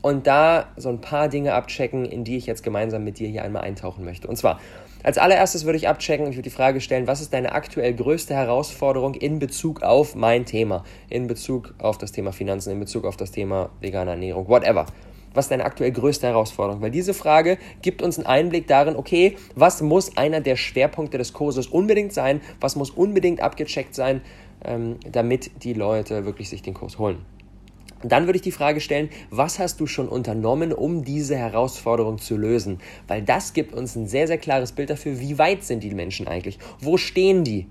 und 0.02 0.26
da 0.26 0.72
so 0.76 0.88
ein 0.88 1.00
paar 1.00 1.28
Dinge 1.28 1.54
abchecken, 1.54 2.04
in 2.04 2.24
die 2.24 2.36
ich 2.36 2.46
jetzt 2.46 2.62
gemeinsam 2.62 3.04
mit 3.04 3.18
dir 3.18 3.28
hier 3.28 3.44
einmal 3.44 3.62
eintauchen 3.62 4.04
möchte. 4.04 4.28
Und 4.28 4.36
zwar, 4.36 4.60
als 5.02 5.16
allererstes 5.16 5.64
würde 5.64 5.78
ich 5.78 5.88
abchecken, 5.88 6.26
ich 6.26 6.36
würde 6.36 6.42
die 6.42 6.50
Frage 6.50 6.80
stellen, 6.80 7.06
was 7.06 7.20
ist 7.20 7.32
deine 7.32 7.52
aktuell 7.52 7.94
größte 7.94 8.34
Herausforderung 8.34 9.14
in 9.14 9.38
Bezug 9.38 9.82
auf 9.82 10.14
mein 10.14 10.44
Thema, 10.44 10.84
in 11.08 11.28
Bezug 11.28 11.74
auf 11.78 11.98
das 11.98 12.12
Thema 12.12 12.32
Finanzen, 12.32 12.72
in 12.72 12.80
Bezug 12.80 13.04
auf 13.04 13.16
das 13.16 13.30
Thema 13.30 13.70
vegane 13.80 14.10
Ernährung, 14.10 14.48
whatever 14.48 14.86
was 15.34 15.46
ist 15.46 15.50
deine 15.50 15.64
aktuell 15.64 15.92
größte 15.92 16.26
Herausforderung? 16.26 16.82
Weil 16.82 16.90
diese 16.90 17.14
Frage 17.14 17.58
gibt 17.80 18.02
uns 18.02 18.18
einen 18.18 18.26
Einblick 18.26 18.66
darin, 18.66 18.96
okay, 18.96 19.36
was 19.54 19.82
muss 19.82 20.16
einer 20.16 20.40
der 20.40 20.56
Schwerpunkte 20.56 21.18
des 21.18 21.32
Kurses 21.32 21.66
unbedingt 21.66 22.12
sein, 22.12 22.40
was 22.60 22.76
muss 22.76 22.90
unbedingt 22.90 23.40
abgecheckt 23.40 23.94
sein, 23.94 24.20
ähm, 24.64 24.96
damit 25.10 25.64
die 25.64 25.74
Leute 25.74 26.24
wirklich 26.24 26.48
sich 26.48 26.62
den 26.62 26.74
Kurs 26.74 26.98
holen. 26.98 27.24
dann 28.04 28.26
würde 28.26 28.36
ich 28.36 28.42
die 28.42 28.50
Frage 28.50 28.80
stellen, 28.80 29.10
was 29.30 29.60
hast 29.60 29.78
du 29.78 29.86
schon 29.86 30.08
unternommen, 30.08 30.72
um 30.72 31.04
diese 31.04 31.36
Herausforderung 31.36 32.18
zu 32.18 32.36
lösen? 32.36 32.80
Weil 33.06 33.22
das 33.22 33.52
gibt 33.52 33.72
uns 33.72 33.94
ein 33.94 34.08
sehr, 34.08 34.26
sehr 34.26 34.38
klares 34.38 34.72
Bild 34.72 34.90
dafür, 34.90 35.20
wie 35.20 35.38
weit 35.38 35.62
sind 35.62 35.84
die 35.84 35.94
Menschen 35.94 36.26
eigentlich? 36.26 36.58
Wo 36.80 36.96
stehen 36.96 37.44
die? 37.44 37.68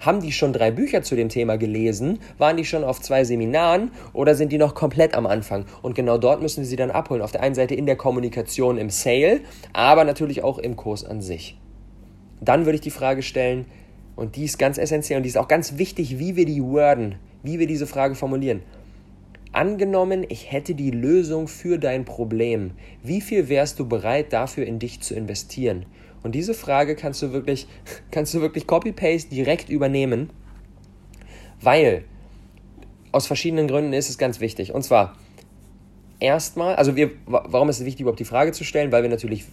Haben 0.00 0.20
die 0.20 0.32
schon 0.32 0.52
drei 0.52 0.70
Bücher 0.70 1.02
zu 1.02 1.16
dem 1.16 1.28
Thema 1.28 1.56
gelesen? 1.56 2.18
Waren 2.38 2.56
die 2.56 2.64
schon 2.64 2.84
auf 2.84 3.00
zwei 3.00 3.24
Seminaren 3.24 3.90
oder 4.12 4.34
sind 4.34 4.52
die 4.52 4.58
noch 4.58 4.74
komplett 4.74 5.14
am 5.14 5.26
Anfang? 5.26 5.64
Und 5.82 5.94
genau 5.94 6.18
dort 6.18 6.42
müssen 6.42 6.60
wir 6.60 6.66
sie 6.66 6.76
dann 6.76 6.90
abholen. 6.90 7.22
Auf 7.22 7.32
der 7.32 7.42
einen 7.42 7.54
Seite 7.54 7.74
in 7.74 7.86
der 7.86 7.96
Kommunikation 7.96 8.78
im 8.78 8.90
Sale, 8.90 9.40
aber 9.72 10.04
natürlich 10.04 10.42
auch 10.42 10.58
im 10.58 10.76
Kurs 10.76 11.04
an 11.04 11.22
sich. 11.22 11.58
Dann 12.40 12.66
würde 12.66 12.76
ich 12.76 12.82
die 12.82 12.90
Frage 12.90 13.22
stellen, 13.22 13.66
und 14.16 14.36
die 14.36 14.44
ist 14.44 14.58
ganz 14.58 14.78
essentiell 14.78 15.18
und 15.18 15.22
die 15.22 15.28
ist 15.28 15.36
auch 15.36 15.48
ganz 15.48 15.76
wichtig, 15.76 16.18
wie 16.18 16.36
wir 16.36 16.46
die 16.46 16.62
worden, 16.62 17.16
wie 17.42 17.58
wir 17.58 17.66
diese 17.66 17.86
Frage 17.86 18.14
formulieren. 18.14 18.62
Angenommen, 19.52 20.24
ich 20.28 20.50
hätte 20.50 20.74
die 20.74 20.90
Lösung 20.90 21.48
für 21.48 21.78
dein 21.78 22.04
Problem. 22.04 22.72
Wie 23.02 23.20
viel 23.20 23.48
wärst 23.48 23.78
du 23.78 23.86
bereit 23.86 24.32
dafür 24.32 24.66
in 24.66 24.78
dich 24.78 25.00
zu 25.00 25.14
investieren? 25.14 25.86
Und 26.26 26.32
diese 26.32 26.54
Frage 26.54 26.96
kannst 26.96 27.22
du 27.22 27.32
wirklich, 27.32 27.68
kannst 28.10 28.34
du 28.34 28.40
wirklich 28.40 28.66
Copy-Paste 28.66 29.30
direkt 29.30 29.68
übernehmen, 29.68 30.30
weil 31.60 32.04
aus 33.12 33.28
verschiedenen 33.28 33.68
Gründen 33.68 33.92
ist 33.92 34.10
es 34.10 34.18
ganz 34.18 34.40
wichtig. 34.40 34.74
Und 34.74 34.82
zwar 34.82 35.16
erstmal, 36.18 36.74
also 36.74 36.96
wir, 36.96 37.12
warum 37.26 37.68
ist 37.68 37.78
es 37.78 37.86
wichtig, 37.86 38.00
überhaupt 38.00 38.18
die 38.18 38.24
Frage 38.24 38.50
zu 38.50 38.64
stellen? 38.64 38.90
Weil 38.90 39.04
wir 39.04 39.08
natürlich 39.08 39.44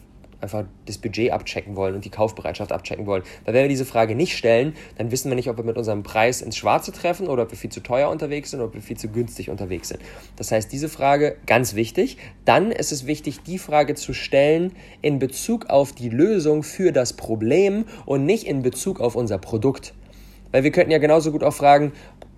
einfach 0.43 0.65
das 0.85 0.97
Budget 0.97 1.31
abchecken 1.31 1.75
wollen 1.75 1.95
und 1.95 2.05
die 2.05 2.09
Kaufbereitschaft 2.09 2.71
abchecken 2.71 3.05
wollen. 3.07 3.23
Weil 3.45 3.53
wenn 3.55 3.63
wir 3.63 3.69
diese 3.69 3.85
Frage 3.85 4.13
nicht 4.13 4.37
stellen, 4.37 4.75
dann 4.97 5.09
wissen 5.09 5.31
wir 5.31 5.35
nicht, 5.35 5.49
ob 5.49 5.57
wir 5.57 5.63
mit 5.63 5.77
unserem 5.77 6.03
Preis 6.03 6.41
ins 6.41 6.57
Schwarze 6.57 6.91
treffen 6.91 7.27
oder 7.27 7.43
ob 7.43 7.51
wir 7.51 7.57
viel 7.57 7.71
zu 7.71 7.81
teuer 7.81 8.09
unterwegs 8.09 8.51
sind 8.51 8.59
oder 8.59 8.67
ob 8.67 8.75
wir 8.75 8.81
viel 8.81 8.97
zu 8.97 9.07
günstig 9.07 9.49
unterwegs 9.49 9.87
sind. 9.87 10.01
Das 10.35 10.51
heißt, 10.51 10.71
diese 10.71 10.89
Frage 10.89 11.37
ganz 11.47 11.73
wichtig. 11.73 12.17
Dann 12.45 12.71
ist 12.71 12.91
es 12.91 13.07
wichtig, 13.07 13.41
die 13.43 13.57
Frage 13.57 13.95
zu 13.95 14.13
stellen 14.13 14.73
in 15.01 15.17
Bezug 15.17 15.69
auf 15.69 15.93
die 15.93 16.09
Lösung 16.09 16.63
für 16.63 16.91
das 16.91 17.13
Problem 17.13 17.85
und 18.05 18.25
nicht 18.25 18.45
in 18.45 18.61
Bezug 18.61 18.99
auf 18.99 19.15
unser 19.15 19.37
Produkt. 19.37 19.93
Weil 20.51 20.63
wir 20.63 20.71
könnten 20.71 20.91
ja 20.91 20.99
genauso 20.99 21.31
gut 21.31 21.43
auch 21.43 21.53
fragen, 21.53 21.93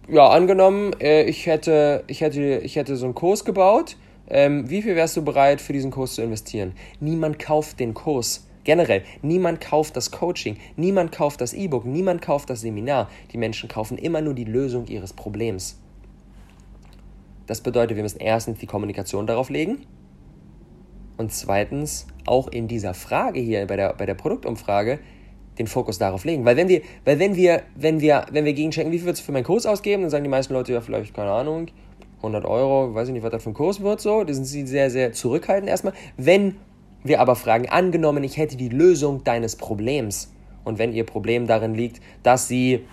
ja, 0.07 0.29
angenommen, 0.29 0.93
äh, 0.99 1.23
ich, 1.23 1.47
hätte, 1.47 2.03
ich, 2.07 2.21
hätte, 2.21 2.59
ich 2.63 2.75
hätte 2.75 2.95
so 2.95 3.05
einen 3.05 3.15
Kurs 3.15 3.43
gebaut, 3.43 3.97
ähm, 4.27 4.69
wie 4.69 4.81
viel 4.81 4.95
wärst 4.95 5.17
du 5.17 5.23
bereit 5.23 5.61
für 5.61 5.73
diesen 5.73 5.91
Kurs 5.91 6.15
zu 6.15 6.21
investieren? 6.21 6.73
Niemand 6.99 7.39
kauft 7.39 7.79
den 7.79 7.93
Kurs. 7.93 8.47
Generell, 8.63 9.03
niemand 9.21 9.61
kauft 9.61 9.95
das 9.95 10.09
Coaching, 10.09 10.57
niemand 10.75 11.11
kauft 11.11 11.39
das 11.39 11.53
E-Book, 11.53 11.85
niemand 11.85 12.23
kauft 12.23 12.49
das 12.49 12.61
Seminar. 12.61 13.09
Die 13.31 13.37
Menschen 13.37 13.69
kaufen 13.69 13.97
immer 13.97 14.21
nur 14.21 14.33
die 14.33 14.43
Lösung 14.43 14.87
ihres 14.87 15.13
Problems. 15.13 15.79
Das 17.45 17.61
bedeutet, 17.61 17.95
wir 17.95 18.01
müssen 18.01 18.19
erstens 18.19 18.57
die 18.57 18.65
Kommunikation 18.65 19.27
darauf 19.27 19.51
legen 19.51 19.85
und 21.17 21.31
zweitens 21.31 22.07
auch 22.25 22.47
in 22.47 22.67
dieser 22.67 22.95
Frage 22.95 23.39
hier 23.39 23.67
bei 23.67 23.75
der, 23.75 23.93
bei 23.93 24.07
der 24.07 24.15
Produktumfrage 24.15 24.99
den 25.59 25.67
Fokus 25.67 25.99
darauf 25.99 26.25
legen. 26.25 26.43
Weil 26.43 26.57
wenn 26.57 26.67
wir, 26.67 26.81
weil 27.05 27.19
wenn 27.19 27.35
wir, 27.35 27.61
wenn 27.75 28.01
wir, 28.01 28.25
wenn 28.31 28.45
wir 28.45 28.53
gegenchecken, 28.53 28.91
wie 28.91 28.97
viel 28.97 29.05
wird 29.05 29.17
es 29.17 29.21
für 29.21 29.31
meinen 29.31 29.43
Kurs 29.43 29.67
ausgeben, 29.67 30.01
dann 30.01 30.09
sagen 30.09 30.23
die 30.23 30.29
meisten 30.29 30.53
Leute 30.53 30.73
ja 30.73 30.81
vielleicht, 30.81 31.13
keine 31.13 31.31
Ahnung, 31.31 31.67
100 32.25 32.45
Euro, 32.45 32.93
weiß 32.93 33.07
ich 33.07 33.13
nicht, 33.13 33.23
was 33.23 33.31
das 33.31 33.43
für 33.43 33.51
ein 33.51 33.53
Kurs 33.53 33.81
wird, 33.81 34.01
so. 34.01 34.23
Da 34.23 34.33
sind 34.33 34.45
sie 34.45 34.65
sehr, 34.67 34.89
sehr 34.89 35.13
zurückhaltend 35.13 35.69
erstmal. 35.69 35.93
Wenn 36.17 36.55
wir 37.03 37.21
aber 37.21 37.35
fragen, 37.35 37.69
angenommen, 37.69 38.23
ich 38.23 38.37
hätte 38.37 38.57
die 38.57 38.69
Lösung 38.69 39.23
deines 39.23 39.55
Problems 39.55 40.31
und 40.63 40.79
wenn 40.79 40.93
ihr 40.93 41.05
Problem 41.05 41.47
darin 41.47 41.75
liegt, 41.75 42.01
dass 42.23 42.47
sie 42.47 42.85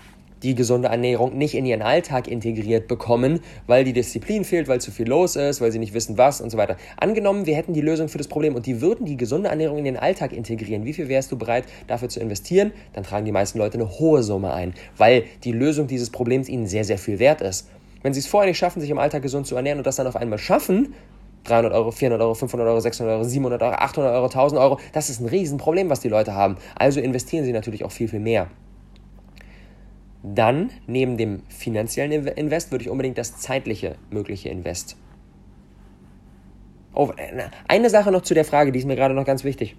die 0.43 0.55
gesunde 0.55 0.89
Ernährung 0.89 1.37
nicht 1.39 1.55
in 1.55 1.65
ihren 1.65 1.83
Alltag 1.83 2.29
integriert 2.29 2.89
bekommen, 2.89 3.41
weil 3.67 3.85
die 3.85 3.93
Disziplin 3.93 4.45
fehlt, 4.45 4.69
weil 4.69 4.81
zu 4.81 4.91
viel 4.91 5.09
los 5.09 5.37
ist, 5.37 5.61
weil 5.61 5.73
sie 5.73 5.79
nicht 5.79 5.95
wissen, 5.95 6.19
was 6.19 6.41
und 6.41 6.51
so 6.51 6.59
weiter. 6.59 6.77
Angenommen, 6.97 7.47
wir 7.47 7.55
hätten 7.55 7.73
die 7.73 7.81
Lösung 7.81 8.09
für 8.09 8.19
das 8.19 8.29
Problem 8.29 8.55
und 8.55 8.67
die 8.67 8.81
würden 8.81 9.07
die 9.07 9.17
gesunde 9.17 9.49
Ernährung 9.49 9.79
in 9.79 9.85
den 9.85 9.97
Alltag 9.97 10.33
integrieren. 10.33 10.85
Wie 10.85 10.93
viel 10.93 11.09
wärst 11.09 11.31
du 11.33 11.39
bereit, 11.39 11.65
dafür 11.87 12.09
zu 12.09 12.21
investieren? 12.21 12.73
Dann 12.93 13.05
tragen 13.05 13.25
die 13.25 13.33
meisten 13.33 13.59
Leute 13.59 13.79
eine 13.79 13.89
hohe 13.89 14.23
Summe 14.23 14.53
ein, 14.53 14.75
weil 14.97 15.25
die 15.45 15.53
Lösung 15.53 15.87
dieses 15.87 16.11
Problems 16.11 16.49
ihnen 16.49 16.67
sehr, 16.67 16.85
sehr 16.85 16.99
viel 16.99 17.19
wert 17.19 17.41
ist. 17.41 17.69
Wenn 18.03 18.13
sie 18.13 18.21
es 18.21 18.27
vorher 18.27 18.49
nicht 18.49 18.59
schaffen, 18.59 18.81
sich 18.81 18.91
im 18.91 18.99
Alltag 18.99 19.23
gesund 19.23 19.47
zu 19.47 19.57
ernähren 19.57 19.79
und 19.79 19.87
das 19.87 19.97
dann 19.97 20.07
auf 20.07 20.17
einmal 20.17 20.39
schaffen, 20.39 20.95
300 21.45 21.73
Euro, 21.73 21.91
400 21.91 22.21
Euro, 22.21 22.35
500 22.35 22.69
Euro, 22.69 22.81
600 22.81 23.15
Euro, 23.15 23.25
700 23.25 23.63
Euro, 23.63 23.75
800 23.75 24.15
Euro, 24.15 24.25
1000 24.27 24.61
Euro, 24.61 24.79
das 24.93 25.11
ist 25.11 25.21
ein 25.21 25.27
Riesenproblem, 25.27 25.91
was 25.91 26.01
die 26.01 26.09
Leute 26.09 26.35
haben. 26.35 26.57
Also 26.77 27.01
investieren 27.01 27.45
sie 27.45 27.53
natürlich 27.53 27.85
auch 27.85 27.93
viel, 27.93 28.09
viel 28.09 28.21
mehr. 28.21 28.49
Dann, 30.23 30.71
neben 30.87 31.17
dem 31.17 31.43
finanziellen 31.49 32.27
Invest, 32.29 32.71
würde 32.71 32.85
ich 32.85 32.91
unbedingt 32.91 33.19
das 33.19 33.39
zeitliche 33.39 33.97
mögliche 34.11 34.51
Invest. 34.51 34.97
Oh, 36.95 37.11
eine 37.67 37.91
Sache 37.91 38.13
noch 38.13 38.23
zu 38.23 38.35
der 38.35 38.45
Frage, 38.45 38.71
die 38.71 38.79
ist 38.79 38.85
mir 38.85 38.97
gerade 38.97 39.15
noch 39.15 39.25
ganz 39.25 39.43
wichtig. 39.45 39.77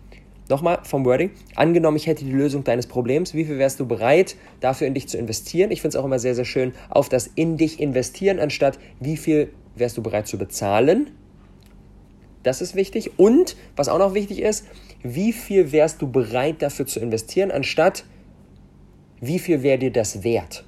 Nochmal 0.49 0.79
vom 0.83 1.05
Wording. 1.05 1.31
Angenommen, 1.55 1.97
ich 1.97 2.07
hätte 2.07 2.25
die 2.25 2.31
Lösung 2.31 2.63
deines 2.63 2.87
Problems. 2.87 3.33
Wie 3.33 3.45
viel 3.45 3.57
wärst 3.57 3.79
du 3.79 3.87
bereit, 3.87 4.35
dafür 4.59 4.87
in 4.87 4.93
dich 4.93 5.07
zu 5.07 5.17
investieren? 5.17 5.71
Ich 5.71 5.81
finde 5.81 5.97
es 5.97 6.01
auch 6.01 6.05
immer 6.05 6.19
sehr, 6.19 6.35
sehr 6.35 6.45
schön, 6.45 6.73
auf 6.89 7.07
das 7.07 7.27
in 7.35 7.57
dich 7.57 7.79
investieren, 7.79 8.39
anstatt 8.39 8.77
wie 8.99 9.15
viel 9.15 9.53
wärst 9.75 9.97
du 9.97 10.03
bereit 10.03 10.27
zu 10.27 10.37
bezahlen. 10.37 11.11
Das 12.43 12.61
ist 12.61 12.75
wichtig. 12.75 13.17
Und 13.17 13.55
was 13.77 13.87
auch 13.87 13.99
noch 13.99 14.13
wichtig 14.13 14.41
ist, 14.41 14.65
wie 15.01 15.31
viel 15.31 15.71
wärst 15.71 16.01
du 16.01 16.11
bereit 16.11 16.61
dafür 16.61 16.85
zu 16.85 16.99
investieren, 16.99 17.51
anstatt 17.51 18.03
wie 19.21 19.39
viel 19.39 19.63
wäre 19.63 19.77
dir 19.77 19.91
das 19.91 20.23
wert? 20.23 20.65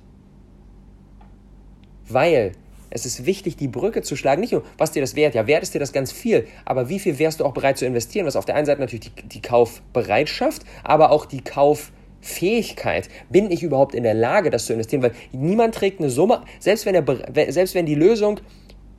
Weil 2.07 2.53
es 2.89 3.05
ist 3.05 3.25
wichtig, 3.25 3.57
die 3.57 3.67
Brücke 3.67 4.01
zu 4.01 4.15
schlagen. 4.15 4.41
Nicht 4.41 4.53
nur, 4.53 4.63
was 4.77 4.91
dir 4.91 5.01
das 5.01 5.15
wert, 5.15 5.35
ja, 5.35 5.47
wert 5.47 5.63
ist 5.63 5.73
dir 5.73 5.79
das 5.79 5.93
ganz 5.93 6.11
viel, 6.11 6.47
aber 6.65 6.89
wie 6.89 6.99
viel 6.99 7.19
wärst 7.19 7.39
du 7.39 7.45
auch 7.45 7.53
bereit 7.53 7.77
zu 7.77 7.85
investieren? 7.85 8.25
Was 8.25 8.35
auf 8.35 8.45
der 8.45 8.55
einen 8.55 8.65
Seite 8.65 8.81
natürlich 8.81 9.11
die, 9.11 9.27
die 9.27 9.41
Kaufbereitschaft, 9.41 10.63
aber 10.83 11.11
auch 11.11 11.25
die 11.25 11.41
Kauffähigkeit. 11.41 13.09
Bin 13.29 13.51
ich 13.51 13.63
überhaupt 13.63 13.95
in 13.95 14.03
der 14.03 14.13
Lage, 14.13 14.49
das 14.49 14.65
zu 14.65 14.73
investieren? 14.73 15.03
Weil 15.03 15.13
niemand 15.31 15.75
trägt 15.75 15.99
eine 15.99 16.09
Summe, 16.09 16.43
selbst 16.59 16.85
wenn, 16.85 16.95
er, 16.95 17.51
selbst 17.51 17.75
wenn 17.75 17.85
die 17.85 17.95
Lösung 17.95 18.39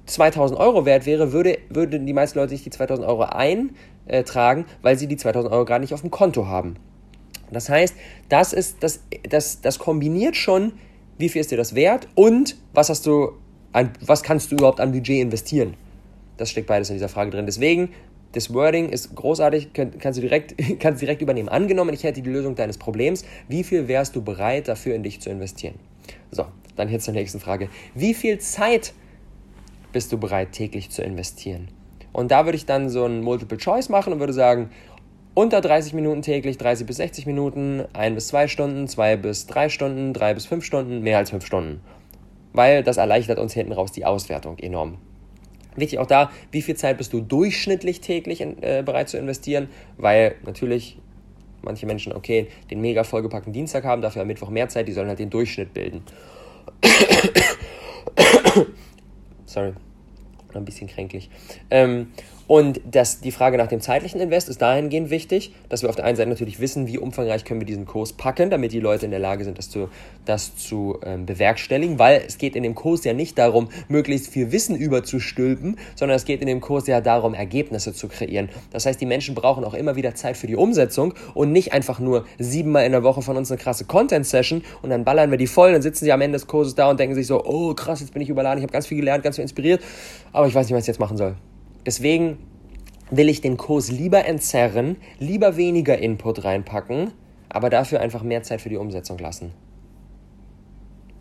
2000 0.07 0.59
Euro 0.59 0.85
wert 0.85 1.07
wäre, 1.07 1.33
würde, 1.33 1.59
würden 1.69 2.07
die 2.07 2.12
meisten 2.12 2.38
Leute 2.38 2.50
sich 2.50 2.62
die 2.62 2.71
2000 2.71 3.07
Euro 3.07 3.25
eintragen, 3.25 4.66
weil 4.83 4.99
sie 4.99 5.07
die 5.07 5.16
2000 5.16 5.52
Euro 5.52 5.64
gar 5.64 5.78
nicht 5.78 5.93
auf 5.93 6.00
dem 6.00 6.11
Konto 6.11 6.47
haben. 6.47 6.76
Das 7.50 7.69
heißt, 7.69 7.95
das, 8.28 8.52
ist, 8.52 8.83
das, 8.83 9.00
das, 9.28 9.61
das 9.61 9.78
kombiniert 9.78 10.37
schon, 10.37 10.73
wie 11.19 11.28
viel 11.28 11.40
ist 11.40 11.50
dir 11.50 11.57
das 11.57 11.75
wert 11.75 12.09
und 12.14 12.57
was, 12.73 12.88
hast 12.88 13.07
du 13.07 13.33
an, 13.76 13.90
was 14.00 14.23
kannst 14.23 14.50
du 14.50 14.56
überhaupt 14.56 14.80
an 14.80 14.92
Budget 14.92 15.21
investieren. 15.21 15.75
Das 16.38 16.50
steckt 16.50 16.66
beides 16.66 16.88
in 16.88 16.97
dieser 16.97 17.11
Frage 17.11 17.30
drin. 17.30 17.45
Deswegen, 17.45 17.90
das 18.33 18.52
Wording 18.52 18.88
ist 18.88 19.14
großartig, 19.14 19.68
kannst 19.75 20.16
du 20.16 20.23
direkt, 20.23 20.54
kannst 20.80 21.02
direkt 21.02 21.21
übernehmen. 21.21 21.50
Angenommen, 21.50 21.92
ich 21.92 22.02
hätte 22.02 22.23
die 22.23 22.30
Lösung 22.30 22.54
deines 22.54 22.78
Problems, 22.78 23.25
wie 23.49 23.64
viel 23.64 23.87
wärst 23.87 24.16
du 24.16 24.23
bereit 24.23 24.68
dafür 24.68 24.95
in 24.95 25.02
dich 25.02 25.21
zu 25.21 25.28
investieren? 25.28 25.75
So, 26.30 26.47
dann 26.75 26.88
jetzt 26.88 27.04
zur 27.04 27.12
nächsten 27.12 27.38
Frage. 27.38 27.68
Wie 27.95 28.14
viel 28.14 28.38
Zeit 28.38 28.95
bist 29.92 30.11
du 30.11 30.18
bereit 30.18 30.52
täglich 30.52 30.90
zu 30.90 31.02
investieren? 31.02 31.68
Und 32.14 32.30
da 32.30 32.47
würde 32.47 32.56
ich 32.56 32.64
dann 32.64 32.88
so 32.88 33.04
ein 33.04 33.23
Multiple 33.23 33.59
Choice 33.59 33.90
machen 33.90 34.14
und 34.14 34.21
würde 34.21 34.33
sagen, 34.33 34.71
unter 35.35 35.61
30 35.61 35.92
Minuten 35.92 36.23
täglich, 36.23 36.56
30 36.56 36.87
bis 36.87 36.97
60 36.97 37.26
Minuten, 37.26 37.85
1 37.92 38.14
bis 38.14 38.28
2 38.28 38.49
Stunden, 38.49 38.88
2 38.88 39.16
bis 39.16 39.47
3 39.47 39.68
Stunden, 39.68 40.14
3 40.14 40.33
bis 40.33 40.47
5 40.47 40.64
Stunden, 40.64 41.02
mehr 41.02 41.18
als 41.18 41.28
5 41.28 41.45
Stunden. 41.45 41.83
Weil 42.56 42.82
das 42.82 42.96
erleichtert 42.96 43.38
uns 43.38 43.52
hinten 43.52 43.72
raus 43.72 43.92
die 43.92 44.06
Auswertung 44.06 44.58
enorm. 44.58 44.96
Wichtig 45.76 45.98
auch 45.98 46.06
da, 46.06 46.30
wie 46.52 46.62
viel 46.62 46.75
Zeit 46.75 46.96
bist 46.96 47.12
du 47.12 47.20
durchschnittlich 47.20 48.00
täglich 48.00 48.40
in, 48.40 48.62
äh, 48.62 48.82
bereit 48.82 49.10
zu 49.10 49.18
investieren, 49.18 49.68
weil 49.98 50.36
natürlich 50.46 50.96
manche 51.60 51.84
Menschen, 51.84 52.14
okay, 52.14 52.46
den 52.70 52.80
mega 52.80 53.04
vollgepackten 53.04 53.52
Dienstag 53.52 53.84
haben, 53.84 54.00
dafür 54.00 54.22
am 54.22 54.28
Mittwoch 54.28 54.48
mehr 54.48 54.70
Zeit, 54.70 54.88
die 54.88 54.92
sollen 54.92 55.08
halt 55.08 55.18
den 55.18 55.28
Durchschnitt 55.28 55.75
bilden. 55.75 56.02
Sorry, 59.44 59.75
ein 60.54 60.64
bisschen 60.64 60.88
kränklich. 60.88 61.28
Ähm, 61.70 62.12
und 62.46 62.80
das, 62.88 63.20
die 63.20 63.32
Frage 63.32 63.58
nach 63.58 63.66
dem 63.66 63.80
zeitlichen 63.80 64.20
Invest 64.20 64.48
ist 64.48 64.62
dahingehend 64.62 65.10
wichtig, 65.10 65.52
dass 65.68 65.82
wir 65.82 65.88
auf 65.88 65.96
der 65.96 66.04
einen 66.04 66.16
Seite 66.16 66.30
natürlich 66.30 66.60
wissen, 66.60 66.86
wie 66.86 66.98
umfangreich 66.98 67.44
können 67.44 67.60
wir 67.60 67.66
diesen 67.66 67.86
Kurs 67.86 68.12
packen, 68.12 68.50
damit 68.50 68.72
die 68.72 68.80
Leute 68.80 69.04
in 69.04 69.10
der 69.10 69.20
Lage 69.20 69.44
sind, 69.44 69.58
das 69.58 69.68
zu, 69.68 69.88
das 70.24 70.56
zu 70.56 70.98
ähm, 71.04 71.26
bewerkstelligen, 71.26 71.98
weil 71.98 72.22
es 72.26 72.38
geht 72.38 72.54
in 72.54 72.62
dem 72.62 72.76
Kurs 72.76 73.02
ja 73.04 73.14
nicht 73.14 73.36
darum, 73.38 73.68
möglichst 73.88 74.28
viel 74.28 74.52
Wissen 74.52 74.76
überzustülpen, 74.76 75.76
sondern 75.96 76.16
es 76.16 76.24
geht 76.24 76.40
in 76.40 76.46
dem 76.46 76.60
Kurs 76.60 76.86
ja 76.86 77.00
darum, 77.00 77.34
Ergebnisse 77.34 77.92
zu 77.92 78.06
kreieren. 78.06 78.48
Das 78.70 78.86
heißt, 78.86 79.00
die 79.00 79.06
Menschen 79.06 79.34
brauchen 79.34 79.64
auch 79.64 79.74
immer 79.74 79.96
wieder 79.96 80.14
Zeit 80.14 80.36
für 80.36 80.46
die 80.46 80.56
Umsetzung 80.56 81.14
und 81.34 81.50
nicht 81.50 81.72
einfach 81.72 81.98
nur 81.98 82.26
siebenmal 82.38 82.86
in 82.86 82.92
der 82.92 83.02
Woche 83.02 83.22
von 83.22 83.36
uns 83.36 83.50
eine 83.50 83.58
krasse 83.58 83.86
Content-Session 83.86 84.62
und 84.82 84.90
dann 84.90 85.04
ballern 85.04 85.32
wir 85.32 85.38
die 85.38 85.48
voll, 85.48 85.72
dann 85.72 85.82
sitzen 85.82 86.04
sie 86.04 86.12
am 86.12 86.20
Ende 86.20 86.36
des 86.36 86.46
Kurses 86.46 86.76
da 86.76 86.88
und 86.90 87.00
denken 87.00 87.16
sich 87.16 87.26
so, 87.26 87.44
oh 87.44 87.74
krass, 87.74 88.00
jetzt 88.00 88.12
bin 88.12 88.22
ich 88.22 88.28
überladen, 88.28 88.58
ich 88.58 88.62
habe 88.62 88.72
ganz 88.72 88.86
viel 88.86 88.98
gelernt, 88.98 89.24
ganz 89.24 89.36
viel 89.36 89.42
inspiriert, 89.42 89.82
aber 90.32 90.46
ich 90.46 90.54
weiß 90.54 90.66
nicht, 90.66 90.76
was 90.76 90.84
ich 90.84 90.88
jetzt 90.88 91.00
machen 91.00 91.16
soll. 91.16 91.34
Deswegen 91.87 92.38
will 93.11 93.28
ich 93.28 93.40
den 93.40 93.57
Kurs 93.57 93.90
lieber 93.90 94.26
entzerren, 94.26 94.97
lieber 95.21 95.57
weniger 95.57 95.97
Input 95.97 96.45
reinpacken, 96.45 97.12
aber 97.49 97.71
dafür 97.71 98.00
einfach 98.00 98.25
mehr 98.25 98.43
Zeit 98.43 98.61
für 98.61 98.69
die 98.69 98.76
Umsetzung 98.76 99.19
lassen. 99.19 99.52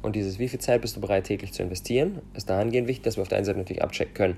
Und 0.01 0.15
dieses, 0.15 0.39
wie 0.39 0.47
viel 0.47 0.59
Zeit 0.59 0.81
bist 0.81 0.95
du 0.95 1.01
bereit 1.01 1.25
täglich 1.25 1.53
zu 1.53 1.63
investieren, 1.63 2.21
ist 2.33 2.49
dahingehend 2.49 2.87
wichtig, 2.87 3.03
dass 3.03 3.17
wir 3.17 3.21
auf 3.21 3.27
der 3.27 3.37
einen 3.37 3.45
Seite 3.45 3.59
natürlich 3.59 3.83
abchecken 3.83 4.13
können, 4.13 4.37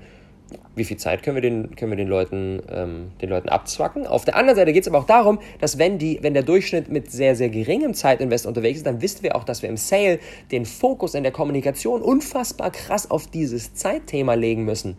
wie 0.74 0.84
viel 0.84 0.96
Zeit 0.96 1.22
können 1.22 1.36
wir 1.36 1.42
den, 1.42 1.76
können 1.76 1.92
wir 1.92 1.96
den, 1.96 2.08
Leuten, 2.08 2.62
ähm, 2.70 3.10
den 3.20 3.28
Leuten 3.28 3.50
abzwacken. 3.50 4.06
Auf 4.06 4.24
der 4.24 4.36
anderen 4.36 4.56
Seite 4.56 4.72
geht 4.72 4.82
es 4.82 4.88
aber 4.88 4.98
auch 4.98 5.06
darum, 5.06 5.40
dass 5.60 5.76
wenn, 5.76 5.98
die, 5.98 6.20
wenn 6.22 6.32
der 6.32 6.42
Durchschnitt 6.42 6.90
mit 6.90 7.10
sehr, 7.10 7.36
sehr 7.36 7.50
geringem 7.50 7.92
Zeitinvest 7.92 8.46
unterwegs 8.46 8.78
ist, 8.78 8.86
dann 8.86 9.02
wissen 9.02 9.22
wir 9.22 9.36
auch, 9.36 9.44
dass 9.44 9.60
wir 9.60 9.68
im 9.68 9.76
Sale 9.76 10.20
den 10.50 10.64
Fokus 10.64 11.14
in 11.14 11.22
der 11.22 11.32
Kommunikation 11.32 12.00
unfassbar 12.00 12.70
krass 12.70 13.10
auf 13.10 13.26
dieses 13.26 13.74
Zeitthema 13.74 14.34
legen 14.34 14.64
müssen 14.64 14.96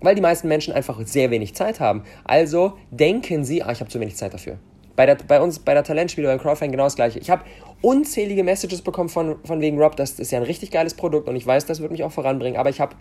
weil 0.00 0.14
die 0.14 0.20
meisten 0.20 0.48
Menschen 0.48 0.72
einfach 0.72 0.98
sehr 1.04 1.30
wenig 1.30 1.54
Zeit 1.54 1.80
haben. 1.80 2.04
Also 2.24 2.74
denken 2.90 3.44
sie, 3.44 3.62
ah, 3.62 3.72
ich 3.72 3.80
habe 3.80 3.90
zu 3.90 4.00
wenig 4.00 4.16
Zeit 4.16 4.34
dafür. 4.34 4.58
Bei, 4.96 5.06
der, 5.06 5.16
bei 5.16 5.40
uns, 5.40 5.58
bei 5.58 5.74
der 5.74 5.84
Talentspiele, 5.84 6.26
beim 6.26 6.38
Crowdfunding 6.38 6.72
genau 6.72 6.84
das 6.84 6.96
gleiche. 6.96 7.18
Ich 7.18 7.30
habe 7.30 7.44
unzählige 7.80 8.44
Messages 8.44 8.82
bekommen 8.82 9.08
von, 9.08 9.36
von 9.44 9.60
wegen 9.60 9.80
Rob, 9.80 9.96
das 9.96 10.18
ist 10.18 10.30
ja 10.30 10.38
ein 10.38 10.44
richtig 10.44 10.70
geiles 10.70 10.94
Produkt 10.94 11.28
und 11.28 11.36
ich 11.36 11.46
weiß, 11.46 11.66
das 11.66 11.80
wird 11.80 11.90
mich 11.90 12.04
auch 12.04 12.12
voranbringen, 12.12 12.58
aber 12.58 12.70
ich 12.70 12.80
habe 12.80 12.96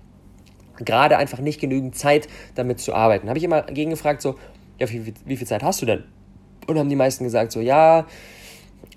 gerade 0.78 1.18
einfach 1.18 1.40
nicht 1.40 1.60
genügend 1.60 1.96
Zeit 1.96 2.28
damit 2.56 2.80
zu 2.80 2.94
arbeiten. 2.94 3.28
Habe 3.28 3.38
ich 3.38 3.44
immer 3.44 3.64
gegengefragt, 3.64 4.22
so, 4.22 4.36
ja, 4.78 4.90
wie, 4.90 5.06
wie, 5.06 5.14
wie 5.26 5.38
viel 5.38 5.48
Zeit 5.48 5.64
hast 5.64 5.82
du 5.82 5.86
denn? 5.86 6.06
Und 6.68 6.78
haben 6.78 6.90
die 6.90 6.96
meisten 6.96 7.24
gesagt, 7.24 7.52
so, 7.52 7.60
ja, 7.60 8.06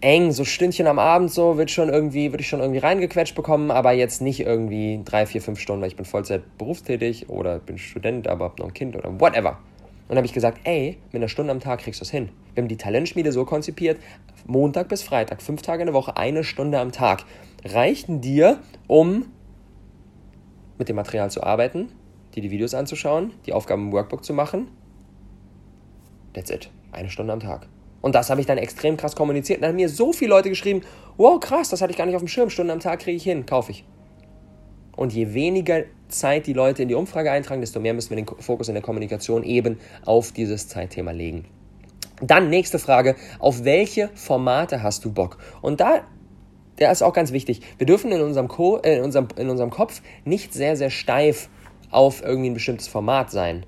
eng, 0.03 0.33
so 0.33 0.45
Stündchen 0.45 0.87
am 0.87 0.99
Abend 0.99 1.31
so, 1.31 1.57
wird 1.57 1.71
schon 1.71 1.89
irgendwie, 1.89 2.33
würde 2.33 2.43
ich 2.43 2.49
schon 2.49 2.61
irgendwie 2.61 2.81
reingequetscht 2.81 3.35
bekommen, 3.35 3.71
aber 3.71 3.93
jetzt 3.93 4.21
nicht 4.21 4.41
irgendwie 4.41 5.01
drei, 5.05 5.27
vier, 5.27 5.41
fünf 5.41 5.61
Stunden, 5.61 5.81
weil 5.81 5.89
ich 5.89 5.97
bin 5.97 6.05
Vollzeit 6.05 6.43
berufstätig 6.59 7.29
oder 7.31 7.59
bin 7.59 7.79
Student, 7.79 8.29
aber 8.29 8.47
hab 8.47 8.59
noch 8.59 8.67
ein 8.67 8.75
Kind 8.75 8.97
oder 8.97 9.21
whatever. 9.21 9.59
Und 10.03 10.09
dann 10.09 10.19
habe 10.19 10.27
ich 10.27 10.33
gesagt, 10.33 10.61
ey, 10.65 10.99
mit 11.13 11.21
einer 11.21 11.29
Stunde 11.29 11.53
am 11.53 11.61
Tag 11.61 11.81
kriegst 11.81 12.01
du 12.01 12.05
es 12.05 12.11
hin. 12.11 12.29
Wir 12.55 12.63
haben 12.63 12.69
die 12.69 12.77
Talentschmiede 12.77 13.33
so 13.33 13.45
konzipiert, 13.45 13.99
Montag 14.47 14.89
bis 14.89 15.03
Freitag, 15.03 15.41
fünf 15.41 15.63
Tage 15.63 15.83
in 15.83 15.87
der 15.87 15.95
Woche, 15.95 16.17
eine 16.17 16.45
Stunde 16.45 16.79
am 16.81 16.93
Tag, 16.93 17.25
reichten 17.65 18.21
dir, 18.21 18.59
um 18.89 19.27
mit 20.79 20.89
dem 20.89 20.97
Material 20.97 21.31
zu 21.31 21.43
arbeiten, 21.43 21.89
dir 22.35 22.43
die 22.43 22.51
Videos 22.51 22.75
anzuschauen, 22.75 23.33
die 23.47 23.53
Aufgaben 23.53 23.87
im 23.87 23.93
Workbook 23.93 24.25
zu 24.25 24.35
machen. 24.35 24.69
That's 26.35 26.51
it. 26.51 26.71
Eine 26.91 27.09
Stunde 27.09 27.33
am 27.33 27.41
Tag. 27.41 27.69
Und 28.03 28.15
das 28.15 28.29
habe 28.29 28.41
ich 28.41 28.47
dann 28.47 28.59
extrem 28.59 28.97
krass 28.99 29.17
kommuniziert. 29.17 29.59
Und 29.59 29.63
dann 29.63 29.71
haben 29.71 29.77
mir 29.77 29.89
so 29.89 30.13
viele 30.13 30.31
Leute 30.31 30.51
geschrieben, 30.51 30.83
wow, 31.17 31.41
krass, 31.41 31.71
das 31.71 31.81
hatte 31.81 31.93
ich 31.93 31.97
gar 31.97 32.05
nicht 32.05 32.17
auf 32.17 32.23
dem 32.23 32.29
Schirm. 32.29 32.51
Stunden 32.51 32.73
am 32.73 32.81
Tag 32.81 33.01
kriege 33.01 33.17
ich 33.17 33.23
hin, 33.23 33.47
kaufe 33.47 33.71
ich. 33.71 33.85
Und 34.95 35.15
je 35.15 35.33
weniger 35.33 35.85
Zeit 36.09 36.47
die 36.47 36.53
Leute 36.53 36.83
in 36.83 36.89
die 36.89 36.95
Umfrage 36.95 37.31
eintragen, 37.31 37.63
desto 37.63 37.81
mehr 37.81 37.95
müssen 37.95 38.11
wir 38.11 38.17
den 38.17 38.27
Fokus 38.27 38.69
in 38.69 38.75
der 38.75 38.83
Kommunikation 38.83 39.43
eben 39.45 39.79
auf 40.05 40.33
dieses 40.33 40.69
Zeitthema 40.69 41.13
legen. 41.13 41.47
Dann 42.21 42.51
nächste 42.51 42.79
Frage, 42.79 43.17
auf 43.39 43.65
welche 43.65 44.11
Formate 44.15 44.83
hast 44.83 45.05
du 45.05 45.13
Bock? 45.13 45.39
Und 45.61 45.81
da, 45.81 46.03
der 46.79 46.93
ist 46.93 47.03
auch 47.03 47.15
ganz 47.15 47.33
wichtig. 47.33 47.63
Wir 47.79 47.87
dürfen 47.87 48.13
in 48.13 48.21
unserem, 48.21 48.49
Co 48.49 48.79
äh, 48.79 48.99
in 48.99 49.05
unserem, 49.05 49.29
in 49.37 49.49
unserem 49.49 49.71
Kopf 49.71 50.03
nicht 50.25 50.53
sehr, 50.53 50.77
sehr 50.77 50.91
steif 50.91 51.49
auf 51.91 52.23
irgendwie 52.23 52.51
ein 52.51 52.55
bestimmtes 52.55 52.89
Format 52.89 53.31
sein. 53.31 53.65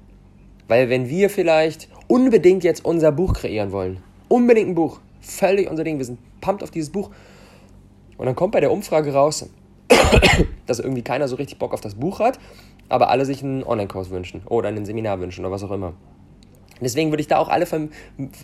Weil 0.69 0.89
wenn 0.89 1.09
wir 1.09 1.31
vielleicht 1.31 1.89
unbedingt 2.09 2.65
jetzt 2.65 2.85
unser 2.85 3.13
Buch 3.13 3.35
kreieren 3.35 3.73
wollen, 3.73 4.03
unbedingt 4.35 4.71
ein 4.71 4.75
Buch, 4.75 4.99
völlig 5.21 5.71
unser 5.71 5.85
Ding, 5.85 5.99
wir 5.99 6.05
sind 6.05 6.19
pumped 6.41 6.65
auf 6.65 6.73
dieses 6.73 6.91
Buch, 6.91 7.11
und 8.17 8.27
dann 8.27 8.35
kommt 8.35 8.53
bei 8.53 8.61
der 8.61 8.73
Umfrage 8.73 9.13
raus, 9.13 9.49
dass 10.67 10.81
irgendwie 10.81 11.03
keiner 11.03 11.29
so 11.29 11.37
richtig 11.37 11.59
Bock 11.61 11.73
auf 11.73 11.81
das 11.81 11.95
Buch 11.95 12.19
hat, 12.19 12.41
aber 12.89 13.11
alle 13.11 13.27
sich 13.27 13.45
einen 13.45 13.63
Online-Kurs 13.63 14.11
wünschen 14.11 14.43
oder 14.47 14.69
ein 14.69 14.85
Seminar 14.85 15.21
wünschen 15.21 15.45
oder 15.45 15.53
was 15.53 15.63
auch 15.63 15.71
immer. 15.71 15.95
Deswegen 16.81 17.13
würde 17.13 17.21
ich 17.21 17.29
da 17.29 17.39
auch 17.39 17.49
alle, 17.49 17.67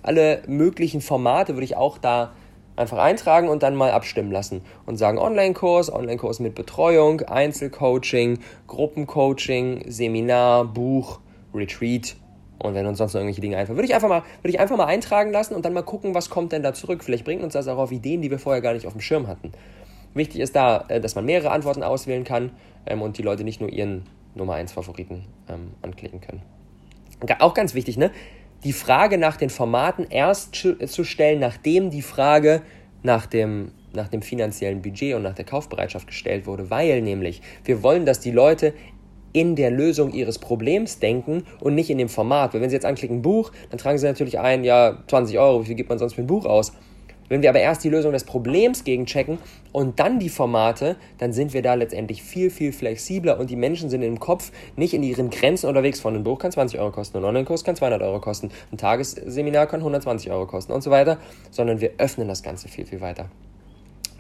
alle 0.05 0.43
möglichen 0.47 1.01
Formate 1.01 1.55
würde 1.55 1.65
ich 1.65 1.77
auch 1.77 1.99
da 1.99 2.33
einfach 2.77 2.99
eintragen 2.99 3.49
und 3.49 3.65
dann 3.65 3.75
mal 3.75 3.91
abstimmen 3.91 4.31
lassen 4.31 4.63
und 4.87 4.97
sagen 4.97 5.19
Online-Kurs, 5.19 5.93
Online-Kurs 5.93 6.39
mit 6.39 6.55
Betreuung, 6.55 7.23
Einzelcoaching, 7.23 8.39
Gruppencoaching, 8.69 9.85
Seminar, 9.89 10.67
Buch, 10.67 11.19
Retreat 11.53 12.15
und 12.63 12.75
wenn 12.75 12.87
uns 12.87 12.99
sonst 12.99 13.15
noch 13.15 13.21
irgendwelche 13.21 13.41
Dinge 13.41 13.57
einfallen, 13.57 13.79
würde 13.79 13.87
ich 13.87 13.95
einfach 13.95 14.09
mal, 14.09 14.23
würde 14.43 14.51
ich 14.51 14.61
einfach 14.61 14.77
mal 14.77 14.87
eintragen 14.87 15.33
lassen 15.33 15.55
und 15.55 15.65
dann 15.65 15.73
mal 15.73 15.83
gucken, 15.83 16.15
was 16.15 16.29
kommt 16.29 16.53
denn 16.53 16.63
da 16.63 16.75
zurück. 16.75 17.03
Vielleicht 17.03 17.25
bringt 17.25 17.43
uns 17.43 17.55
das 17.55 17.69
auch 17.69 17.79
auf 17.79 17.91
Ideen, 17.91 18.21
die 18.21 18.31
wir 18.31 18.39
vorher 18.39 18.61
gar 18.61 18.75
nicht 18.75 18.87
auf 18.87 18.93
dem 18.93 19.01
Schirm 19.01 19.27
hatten. 19.27 19.53
Wichtig 20.15 20.41
ist 20.41 20.55
da, 20.57 20.85
äh, 20.89 21.01
dass 21.01 21.15
man 21.15 21.25
mehrere 21.25 21.51
Antworten 21.51 21.83
auswählen 21.83 22.25
kann 22.25 22.51
ähm, 22.87 23.01
und 23.01 23.17
die 23.17 23.23
Leute 23.23 23.45
nicht 23.45 23.61
nur 23.61 23.71
ihren 23.71 24.05
Nummer 24.35 24.55
1 24.55 24.73
Favoriten 24.73 25.25
ähm, 25.49 25.71
anklicken 25.83 26.21
können. 26.21 26.43
Auch 27.39 27.55
ganz 27.55 27.75
wichtig, 27.75 27.97
ne? 27.97 28.11
Die 28.65 28.73
Frage 28.75 29.17
nach 29.17 29.37
den 29.37 29.49
Formaten 29.49 30.07
erst 30.11 30.55
zu 30.55 31.05
stellen, 31.05 31.41
nachdem 31.41 31.91
die 31.91 32.03
Frage 32.03 32.61
nach 33.03 33.25
dem, 33.25 33.73
nach 33.95 34.09
dem 34.09 34.21
finanziellen 34.21 34.83
Budget 34.83 35.15
und 35.15 35.23
nach 35.23 35.35
der 35.35 35.47
Kaufbereitschaft 35.47 36.07
gestellt 36.07 36.47
wurde, 36.47 36.69
weil 36.69 37.01
nämlich 37.01 37.41
wir 37.65 37.83
wollen, 37.83 38.05
dass 38.05 38.21
die 38.21 38.31
Leute 38.31 38.75
in 39.33 39.57
der 39.57 39.71
Lösung 39.71 40.13
ihres 40.13 40.39
Problems 40.39 40.99
denken 40.99 41.45
und 41.61 41.75
nicht 41.75 41.91
in 41.91 41.99
dem 41.99 42.09
Format. 42.09 42.55
Weil 42.55 42.61
wenn 42.61 42.71
Sie 42.71 42.77
jetzt 42.77 42.87
anklicken 42.87 43.23
Buch, 43.23 43.53
dann 43.71 43.79
tragen 43.79 43.99
Sie 43.99 44.07
natürlich 44.07 44.39
ein, 44.39 44.65
ja, 44.65 44.99
20 45.09 45.39
Euro, 45.39 45.63
wie 45.63 45.67
viel 45.67 45.77
gibt 45.77 45.89
man 45.89 45.99
sonst 45.99 46.15
für 46.15 46.23
ein 46.23 46.27
Buch 46.27 46.47
aus? 46.47 46.73
Wenn 47.31 47.43
wir 47.43 47.49
aber 47.49 47.61
erst 47.61 47.85
die 47.85 47.91
Lösung 47.91 48.11
des 48.11 48.25
Problems 48.25 48.83
gegenchecken 48.83 49.39
und 49.71 50.01
dann 50.01 50.19
die 50.19 50.29
Formate, 50.29 50.97
dann 51.19 51.33
sind 51.33 51.55
wir 51.55 51.63
da 51.63 51.75
letztendlich 51.75 52.25
viel, 52.25 52.51
viel 52.51 52.73
flexibler 52.73 53.39
und 53.39 53.51
die 53.51 53.57
Menschen 53.57 53.89
sind 53.89 54.03
im 54.03 54.19
Kopf 54.19 54.51
nicht 54.75 54.95
in 54.95 55.05
ihren 55.05 55.31
Grenzen 55.31 55.69
unterwegs 55.69 56.01
von 56.01 56.17
ein 56.17 56.25
Buch 56.25 56.41
kann 56.41 56.51
20 56.51 56.81
Euro 56.81 56.91
kosten, 56.91 57.19
ein 57.19 57.25
Online-Kurs 57.25 57.63
kann 57.63 57.77
200 57.77 58.03
Euro 58.03 58.21
kosten, 58.21 58.51
ein 58.73 58.79
Tagesseminar 58.79 59.69
kann 59.69 59.79
120 59.79 60.29
Euro 60.33 60.49
kosten 60.49 60.73
und 60.73 60.83
so 60.83 60.91
weiter, 60.91 61.19
sondern 61.53 61.81
wir 61.81 61.93
öffnen 61.99 62.27
das 62.27 62.43
Ganze 62.43 62.67
viel, 62.67 62.85
viel 62.85 63.01
weiter. 63.01 63.31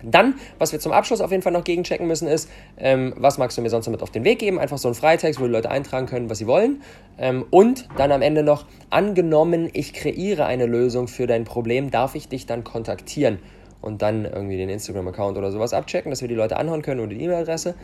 Dann, 0.03 0.35
was 0.59 0.73
wir 0.73 0.81
zum 0.81 0.93
Abschluss 0.93 1.21
auf 1.21 1.31
jeden 1.31 1.43
Fall 1.43 1.53
noch 1.53 1.65
gegenchecken 1.65 2.07
müssen, 2.07 2.29
ist, 2.29 2.51
ähm, 2.79 3.15
was 3.17 3.39
magst 3.39 3.59
du 3.59 3.63
mir 3.63 3.71
sonst 3.71 3.87
damit 3.87 4.03
auf 4.03 4.11
den 4.11 4.25
Weg 4.25 4.39
geben? 4.39 4.59
Einfach 4.59 4.79
so 4.79 4.89
ein 4.89 4.95
Freitext, 4.95 5.41
wo 5.41 5.45
die 5.45 5.51
Leute 5.51 5.71
eintragen 5.71 6.07
können, 6.07 6.31
was 6.31 6.39
sie 6.39 6.47
wollen. 6.47 6.83
Ähm, 7.19 7.45
und 7.51 7.89
dann 7.97 8.13
am 8.13 8.23
Ende 8.23 8.43
noch, 8.43 8.67
angenommen, 8.91 9.69
ich 9.73 9.93
kreiere 9.93 10.47
eine 10.47 10.67
Lösung 10.67 11.09
für 11.09 11.27
dein 11.27 11.45
Problem, 11.45 11.91
darf 11.91 12.15
ich 12.15 12.29
dich 12.29 12.47
dann 12.47 12.65
kontaktieren? 12.65 13.39
Und 13.81 14.03
dann 14.03 14.27
irgendwie 14.27 14.59
den 14.59 14.69
Instagram-Account 14.69 15.39
oder 15.39 15.51
sowas 15.51 15.73
abchecken, 15.73 16.11
dass 16.11 16.21
wir 16.21 16.29
die 16.29 16.35
Leute 16.35 16.57
anhauen 16.57 16.83
können 16.83 17.01
oder 17.01 17.15
die 17.15 17.23
E-Mail-Adresse. 17.23 17.75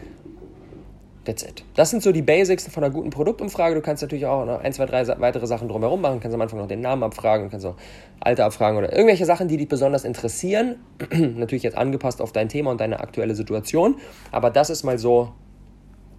That's 1.26 1.42
it. 1.42 1.64
Das 1.74 1.90
sind 1.90 2.04
so 2.04 2.12
die 2.12 2.22
Basics 2.22 2.68
von 2.68 2.84
einer 2.84 2.92
guten 2.92 3.10
Produktumfrage. 3.10 3.74
Du 3.74 3.80
kannst 3.80 4.00
natürlich 4.00 4.26
auch 4.26 4.46
noch 4.46 4.60
ein, 4.60 4.72
zwei, 4.72 4.86
drei 4.86 5.06
weitere 5.18 5.46
Sachen 5.48 5.66
drumherum 5.66 6.00
machen. 6.00 6.14
Du 6.14 6.20
kannst 6.20 6.36
am 6.36 6.40
Anfang 6.40 6.60
noch 6.60 6.68
den 6.68 6.80
Namen 6.80 7.02
abfragen, 7.02 7.46
du 7.46 7.50
kannst 7.50 7.66
auch 7.66 7.74
Alter 8.20 8.44
abfragen 8.44 8.78
oder 8.78 8.92
irgendwelche 8.92 9.24
Sachen, 9.24 9.48
die 9.48 9.56
dich 9.56 9.68
besonders 9.68 10.04
interessieren. 10.04 10.76
natürlich 11.10 11.64
jetzt 11.64 11.76
angepasst 11.76 12.22
auf 12.22 12.30
dein 12.30 12.48
Thema 12.48 12.70
und 12.70 12.80
deine 12.80 13.00
aktuelle 13.00 13.34
Situation. 13.34 13.96
Aber 14.30 14.50
das 14.50 14.70
ist 14.70 14.84
mal 14.84 14.98
so 14.98 15.32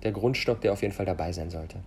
der 0.03 0.11
Grundstock, 0.11 0.59
der 0.59 0.73
auf 0.73 0.81
jeden 0.81 0.93
Fall 0.93 1.05
dabei 1.05 1.31
sein 1.31 1.49
sollte. 1.49 1.77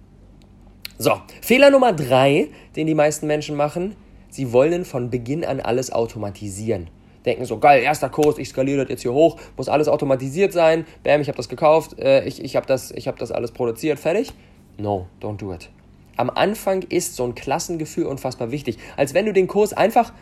So, 0.97 1.13
Fehler 1.43 1.71
Nummer 1.71 1.93
drei, 1.93 2.49
den 2.75 2.87
die 2.87 2.95
meisten 2.95 3.27
Menschen 3.27 3.55
machen. 3.55 3.97
Sie 4.31 4.51
wollen 4.53 4.87
von 4.87 5.11
Beginn 5.11 5.45
an 5.45 5.61
alles 5.61 5.93
automatisieren 5.93 6.89
denken 7.25 7.45
so, 7.45 7.59
geil, 7.59 7.83
erster 7.83 8.09
Kurs, 8.09 8.39
ich 8.39 8.49
skaliere 8.49 8.83
das 8.83 8.89
jetzt 8.89 9.03
hier 9.03 9.13
hoch, 9.13 9.39
muss 9.57 9.69
alles 9.69 9.89
automatisiert 9.89 10.53
sein, 10.53 10.87
bam, 11.03 11.21
ich 11.21 11.29
habe 11.29 11.37
das 11.37 11.49
gekauft, 11.49 11.99
äh, 11.99 12.25
ich, 12.25 12.43
ich 12.43 12.57
habe 12.57 12.67
das, 12.67 12.91
hab 12.91 13.19
das 13.19 13.33
alles 13.33 13.53
produziert, 13.53 13.99
fertig. 13.99 14.33
No, 14.79 15.07
don't 15.21 15.37
do 15.37 15.53
it. 15.53 15.69
Am 16.17 16.31
Anfang 16.31 16.83
ist 16.83 17.17
so 17.17 17.25
ein 17.25 17.35
Klassengefühl 17.35 18.07
unfassbar 18.07 18.51
wichtig. 18.51 18.79
Als 18.97 19.15
wenn 19.15 19.27
du 19.27 19.33
den 19.33 19.47
Kurs 19.47 19.73
einfach, 19.73 20.13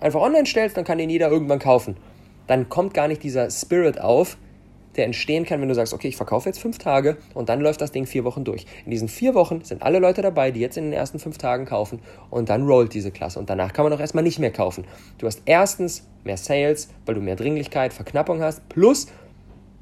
einfach 0.00 0.20
online 0.20 0.46
stellst, 0.46 0.76
dann 0.76 0.84
kann 0.84 0.98
ihn 0.98 1.10
jeder 1.10 1.30
irgendwann 1.30 1.58
kaufen. 1.58 1.96
Dann 2.46 2.68
kommt 2.68 2.92
gar 2.92 3.08
nicht 3.08 3.22
dieser 3.22 3.50
Spirit 3.50 4.00
auf, 4.00 4.36
der 4.96 5.06
entstehen 5.06 5.44
kann, 5.44 5.60
wenn 5.60 5.68
du 5.68 5.74
sagst, 5.74 5.94
okay, 5.94 6.08
ich 6.08 6.16
verkaufe 6.16 6.48
jetzt 6.48 6.58
fünf 6.58 6.78
Tage 6.78 7.16
und 7.34 7.48
dann 7.48 7.60
läuft 7.60 7.80
das 7.80 7.92
Ding 7.92 8.06
vier 8.06 8.24
Wochen 8.24 8.44
durch. 8.44 8.66
In 8.84 8.90
diesen 8.90 9.08
vier 9.08 9.34
Wochen 9.34 9.62
sind 9.64 9.82
alle 9.82 9.98
Leute 9.98 10.22
dabei, 10.22 10.50
die 10.50 10.60
jetzt 10.60 10.76
in 10.76 10.84
den 10.84 10.92
ersten 10.92 11.18
fünf 11.18 11.38
Tagen 11.38 11.64
kaufen 11.64 12.00
und 12.30 12.48
dann 12.48 12.66
rollt 12.66 12.94
diese 12.94 13.10
Klasse 13.10 13.38
und 13.38 13.48
danach 13.50 13.72
kann 13.72 13.84
man 13.84 13.92
auch 13.92 14.00
erstmal 14.00 14.24
nicht 14.24 14.38
mehr 14.38 14.52
kaufen. 14.52 14.84
Du 15.18 15.26
hast 15.26 15.42
erstens 15.46 16.06
mehr 16.24 16.36
Sales, 16.36 16.88
weil 17.06 17.14
du 17.14 17.20
mehr 17.20 17.36
Dringlichkeit, 17.36 17.92
Verknappung 17.92 18.40
hast, 18.42 18.68
plus 18.68 19.06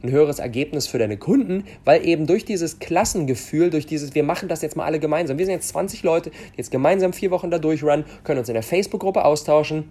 ein 0.03 0.11
höheres 0.11 0.39
Ergebnis 0.39 0.87
für 0.87 0.99
deine 0.99 1.19
Kunden, 1.19 1.65
weil 1.85 2.07
eben 2.07 2.27
durch 2.27 2.45
dieses 2.45 2.79
Klassengefühl, 2.79 3.71
durch 3.71 3.87
dieses, 3.87 4.15
wir 4.15 4.23
machen 4.23 4.49
das 4.49 4.63
jetzt 4.63 4.77
mal 4.77 4.85
alle 4.85 4.99
gemeinsam. 4.99 5.39
Wir 5.39 5.45
sind 5.45 5.55
jetzt 5.55 5.69
20 5.69 6.03
Leute, 6.03 6.31
die 6.31 6.57
jetzt 6.57 6.71
gemeinsam 6.71 7.13
vier 7.13 7.31
Wochen 7.31 7.51
da 7.51 7.59
durchrunnen, 7.59 8.05
können 8.25 8.39
uns 8.39 8.49
in 8.49 8.55
der 8.55 8.63
Facebook-Gruppe 8.63 9.25
austauschen 9.25 9.91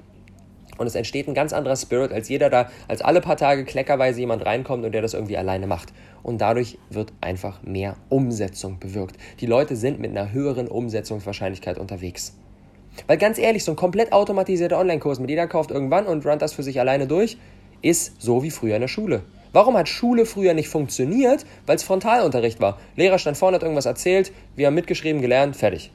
und 0.79 0.87
es 0.87 0.95
entsteht 0.95 1.27
ein 1.27 1.33
ganz 1.33 1.53
anderer 1.53 1.75
Spirit, 1.75 2.11
als 2.11 2.29
jeder 2.29 2.49
da, 2.49 2.69
als 2.87 3.01
alle 3.01 3.21
paar 3.21 3.37
Tage 3.37 3.65
kleckerweise 3.65 4.19
jemand 4.19 4.45
reinkommt 4.45 4.85
und 4.85 4.91
der 4.91 5.01
das 5.01 5.13
irgendwie 5.13 5.37
alleine 5.37 5.67
macht. 5.67 5.93
Und 6.23 6.41
dadurch 6.41 6.77
wird 6.89 7.13
einfach 7.21 7.61
mehr 7.63 7.95
Umsetzung 8.09 8.79
bewirkt. 8.79 9.17
Die 9.39 9.45
Leute 9.45 9.75
sind 9.75 9.99
mit 9.99 10.11
einer 10.11 10.31
höheren 10.31 10.67
Umsetzungswahrscheinlichkeit 10.67 11.77
unterwegs. 11.77 12.33
Weil 13.07 13.17
ganz 13.17 13.37
ehrlich, 13.37 13.63
so 13.63 13.71
ein 13.71 13.77
komplett 13.77 14.11
automatisierter 14.11 14.77
Online-Kurs 14.77 15.19
mit 15.19 15.29
jeder 15.29 15.47
kauft 15.47 15.71
irgendwann 15.71 16.05
und 16.05 16.25
runnt 16.25 16.41
das 16.41 16.53
für 16.53 16.63
sich 16.63 16.79
alleine 16.79 17.07
durch, 17.07 17.37
ist 17.81 18.21
so 18.21 18.43
wie 18.43 18.51
früher 18.51 18.75
in 18.75 18.81
der 18.81 18.87
Schule. 18.87 19.21
Warum 19.51 19.77
hat 19.77 19.89
Schule 19.89 20.25
früher 20.25 20.53
nicht 20.53 20.69
funktioniert? 20.69 21.45
Weil 21.65 21.77
es 21.77 21.83
Frontalunterricht 21.83 22.61
war. 22.61 22.79
Lehrer 22.95 23.17
stand 23.17 23.37
vorne, 23.37 23.55
hat 23.55 23.63
irgendwas 23.63 23.85
erzählt, 23.85 24.31
wir 24.55 24.67
haben 24.67 24.75
mitgeschrieben, 24.75 25.21
gelernt, 25.21 25.55
fertig. 25.55 25.91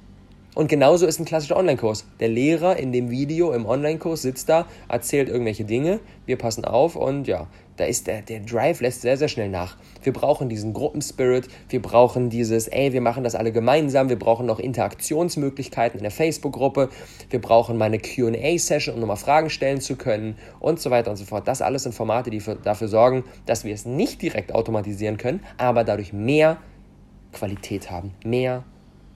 Und 0.54 0.68
genauso 0.68 1.06
ist 1.06 1.18
ein 1.18 1.24
klassischer 1.24 1.56
Online-Kurs. 1.56 2.06
Der 2.20 2.28
Lehrer 2.28 2.76
in 2.76 2.92
dem 2.92 3.10
Video 3.10 3.52
im 3.52 3.66
Online-Kurs 3.66 4.22
sitzt 4.22 4.48
da, 4.48 4.66
erzählt 4.88 5.28
irgendwelche 5.28 5.64
Dinge, 5.64 5.98
wir 6.26 6.38
passen 6.38 6.64
auf 6.64 6.94
und 6.94 7.26
ja, 7.26 7.48
da 7.76 7.86
ist 7.86 8.06
der, 8.06 8.22
der 8.22 8.38
Drive 8.38 8.80
lässt 8.80 9.00
sehr, 9.00 9.16
sehr 9.16 9.26
schnell 9.26 9.48
nach. 9.48 9.76
Wir 10.04 10.12
brauchen 10.12 10.48
diesen 10.48 10.72
Gruppenspirit, 10.72 11.48
wir 11.68 11.82
brauchen 11.82 12.30
dieses, 12.30 12.68
ey, 12.68 12.92
wir 12.92 13.00
machen 13.00 13.24
das 13.24 13.34
alle 13.34 13.50
gemeinsam, 13.50 14.08
wir 14.08 14.18
brauchen 14.18 14.46
noch 14.46 14.60
Interaktionsmöglichkeiten 14.60 15.98
in 15.98 16.04
der 16.04 16.12
Facebook-Gruppe, 16.12 16.88
wir 17.30 17.40
brauchen 17.40 17.76
mal 17.76 17.86
eine 17.86 17.98
QA-Session, 17.98 18.94
um 18.94 19.00
nochmal 19.00 19.16
Fragen 19.16 19.50
stellen 19.50 19.80
zu 19.80 19.96
können 19.96 20.36
und 20.60 20.78
so 20.78 20.90
weiter 20.90 21.10
und 21.10 21.16
so 21.16 21.24
fort. 21.24 21.48
Das 21.48 21.62
alles 21.62 21.82
sind 21.82 21.96
Formate, 21.96 22.30
die 22.30 22.38
für, 22.38 22.54
dafür 22.54 22.86
sorgen, 22.86 23.24
dass 23.44 23.64
wir 23.64 23.74
es 23.74 23.86
nicht 23.86 24.22
direkt 24.22 24.54
automatisieren 24.54 25.16
können, 25.16 25.40
aber 25.58 25.82
dadurch 25.82 26.12
mehr 26.12 26.58
Qualität 27.32 27.90
haben, 27.90 28.12
mehr 28.24 28.62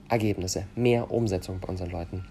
Ergebnisse, 0.09 0.65
mehr 0.75 1.11
Umsetzung 1.11 1.59
bei 1.59 1.67
unseren 1.69 1.91
Leuten. 1.91 2.25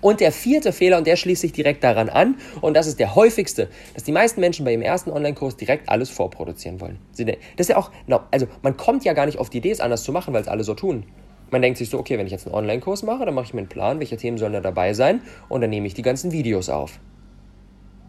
Und 0.00 0.20
der 0.20 0.32
vierte 0.32 0.72
Fehler, 0.72 0.98
und 0.98 1.06
der 1.06 1.16
schließt 1.16 1.40
sich 1.40 1.52
direkt 1.52 1.82
daran 1.82 2.10
an, 2.10 2.36
und 2.60 2.76
das 2.76 2.86
ist 2.86 3.00
der 3.00 3.14
häufigste, 3.14 3.70
dass 3.94 4.04
die 4.04 4.12
meisten 4.12 4.38
Menschen 4.40 4.64
bei 4.64 4.72
ihrem 4.72 4.82
ersten 4.82 5.10
Online-Kurs 5.10 5.56
direkt 5.56 5.88
alles 5.88 6.10
vorproduzieren 6.10 6.80
wollen. 6.80 6.98
Das 7.16 7.26
ist 7.56 7.70
ja 7.70 7.76
auch, 7.78 7.90
also 8.30 8.46
man 8.62 8.76
kommt 8.76 9.04
ja 9.04 9.14
gar 9.14 9.24
nicht 9.24 9.38
auf 9.38 9.48
die 9.48 9.58
Idee, 9.58 9.70
es 9.70 9.80
anders 9.80 10.02
zu 10.02 10.12
machen, 10.12 10.34
weil 10.34 10.42
es 10.42 10.48
alle 10.48 10.62
so 10.62 10.74
tun. 10.74 11.04
Man 11.50 11.62
denkt 11.62 11.78
sich 11.78 11.88
so, 11.88 11.98
okay, 11.98 12.18
wenn 12.18 12.26
ich 12.26 12.32
jetzt 12.32 12.46
einen 12.46 12.54
Online-Kurs 12.54 13.02
mache, 13.02 13.24
dann 13.24 13.34
mache 13.34 13.46
ich 13.46 13.54
mir 13.54 13.60
einen 13.60 13.68
Plan, 13.68 13.98
welche 13.98 14.18
Themen 14.18 14.36
sollen 14.36 14.52
da 14.52 14.60
dabei 14.60 14.92
sein, 14.92 15.22
und 15.48 15.62
dann 15.62 15.70
nehme 15.70 15.86
ich 15.86 15.94
die 15.94 16.02
ganzen 16.02 16.32
Videos 16.32 16.68
auf. 16.68 17.00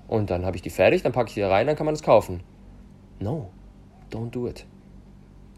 Und 0.07 0.29
dann 0.29 0.45
habe 0.45 0.57
ich 0.57 0.63
die 0.63 0.69
fertig, 0.69 1.01
dann 1.01 1.13
packe 1.13 1.29
ich 1.29 1.35
die 1.35 1.41
rein, 1.43 1.65
dann 1.65 1.77
kann 1.77 1.85
man 1.85 1.95
es 1.95 2.03
kaufen. 2.03 2.41
No, 3.19 3.49
don't 4.11 4.31
do 4.31 4.47
it. 4.47 4.65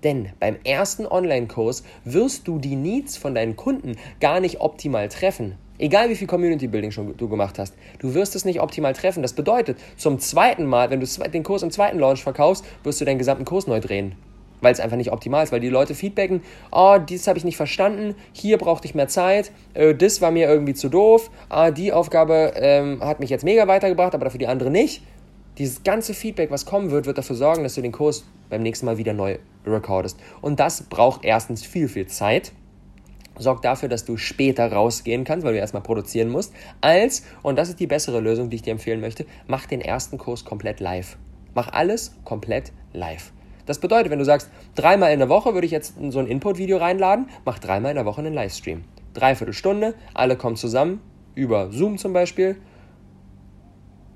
Denn 0.08 0.30
beim 0.40 0.56
ersten 0.64 1.06
Online-Kurs 1.06 1.84
wirst 2.06 2.48
du 2.48 2.60
die 2.60 2.78
Needs 2.78 3.18
von 3.18 3.36
deinen 3.36 3.58
Kunden 3.58 3.98
gar 4.22 4.40
nicht 4.40 4.62
optimal 4.62 5.10
treffen. 5.10 5.58
Egal 5.80 6.10
wie 6.10 6.16
viel 6.16 6.28
Community 6.28 6.68
Building 6.68 6.92
schon 6.92 7.18
du 7.18 7.28
gemacht 7.28 7.60
hast, 7.60 7.74
du 8.00 8.14
wirst 8.14 8.34
es 8.34 8.46
nicht 8.46 8.62
optimal 8.62 8.94
treffen. 8.94 9.22
Das 9.22 9.34
bedeutet, 9.34 9.78
zum 9.98 10.18
zweiten 10.20 10.66
Mal, 10.66 10.92
wenn 10.92 11.02
du 11.02 11.06
den 11.06 11.44
Kurs 11.44 11.62
im 11.62 11.72
zweiten 11.72 12.00
Launch 12.00 12.24
verkaufst, 12.24 12.64
wirst 12.84 13.02
du 13.02 13.06
deinen 13.06 13.18
gesamten 13.18 13.44
Kurs 13.44 13.68
neu 13.68 13.82
drehen. 13.82 14.16
Weil 14.62 14.72
es 14.72 14.80
einfach 14.80 14.96
nicht 14.96 15.12
optimal 15.12 15.44
ist, 15.44 15.52
weil 15.52 15.60
die 15.60 15.68
Leute 15.68 15.94
feedbacken, 15.94 16.42
oh, 16.72 16.98
dies 17.00 17.28
habe 17.28 17.38
ich 17.38 17.44
nicht 17.44 17.58
verstanden, 17.58 18.16
hier 18.32 18.58
brauchte 18.58 18.88
ich 18.88 18.96
mehr 18.96 19.10
Zeit, 19.10 19.52
äh, 19.74 19.94
das 19.94 20.22
war 20.22 20.32
mir 20.32 20.48
irgendwie 20.48 20.74
zu 20.74 20.88
doof, 20.88 21.30
ah, 21.50 21.70
die 21.70 21.92
Aufgabe 21.92 22.54
ähm, 22.56 23.02
hat 23.02 23.20
mich 23.20 23.30
jetzt 23.30 23.44
mega 23.44 23.68
weitergebracht, 23.68 24.16
aber 24.16 24.24
dafür 24.24 24.40
die 24.40 24.48
andere 24.48 24.72
nicht. 24.72 25.04
Dieses 25.58 25.84
ganze 25.84 26.14
Feedback, 26.14 26.52
was 26.52 26.66
kommen 26.66 26.92
wird, 26.92 27.06
wird 27.06 27.18
dafür 27.18 27.36
sorgen, 27.36 27.64
dass 27.64 27.76
du 27.76 27.82
den 27.82 27.92
Kurs 27.92 28.26
beim 28.50 28.62
nächsten 28.62 28.86
Mal 28.86 28.98
wieder 28.98 29.14
neu 29.14 29.38
recordest. 29.66 30.20
Und 30.42 30.60
das 30.60 30.84
braucht 30.84 31.26
erstens 31.26 31.66
viel, 31.66 31.88
viel 31.88 32.08
Zeit 32.08 32.52
sorgt 33.40 33.66
dafür, 33.66 33.90
dass 33.90 34.06
du 34.06 34.18
später 34.18 34.72
rausgehen 34.72 35.24
kannst, 35.24 35.46
weil 35.46 35.54
du 35.54 35.60
erstmal 35.60 35.84
produzieren 35.84 36.30
musst, 36.30 36.54
als, 36.82 37.24
und 37.44 37.58
das 37.58 37.70
ist 37.70 37.80
die 37.80 37.88
bessere 37.88 38.20
Lösung, 38.20 38.50
die 38.50 38.58
ich 38.58 38.62
dir 38.62 38.72
empfehlen 38.72 39.02
möchte, 39.02 39.26
mach 39.48 39.66
den 39.66 39.82
ersten 39.82 40.18
Kurs 40.18 40.46
komplett 40.46 40.80
live. 40.80 41.18
Mach 41.54 41.72
alles 41.72 42.16
komplett 42.24 42.72
live. 42.94 43.32
Das 43.66 43.80
bedeutet, 43.80 44.12
wenn 44.12 44.20
du 44.20 44.26
sagst, 44.26 44.50
dreimal 44.76 45.12
in 45.12 45.20
der 45.20 45.30
Woche 45.30 45.54
würde 45.54 45.66
ich 45.66 45.72
jetzt 45.72 45.96
so 46.10 46.20
ein 46.20 46.28
Input-Video 46.28 46.78
reinladen, 46.78 47.28
mach 47.46 47.60
dreimal 47.60 47.92
in 47.92 47.96
der 47.96 48.06
Woche 48.06 48.22
einen 48.22 48.34
Livestream. 48.34 48.84
Dreiviertel 49.14 49.54
Stunde, 49.54 49.94
alle 50.14 50.38
kommen 50.38 50.56
zusammen, 50.56 51.02
über 51.36 51.72
Zoom 51.72 51.98
zum 51.98 52.14
Beispiel, 52.14 52.58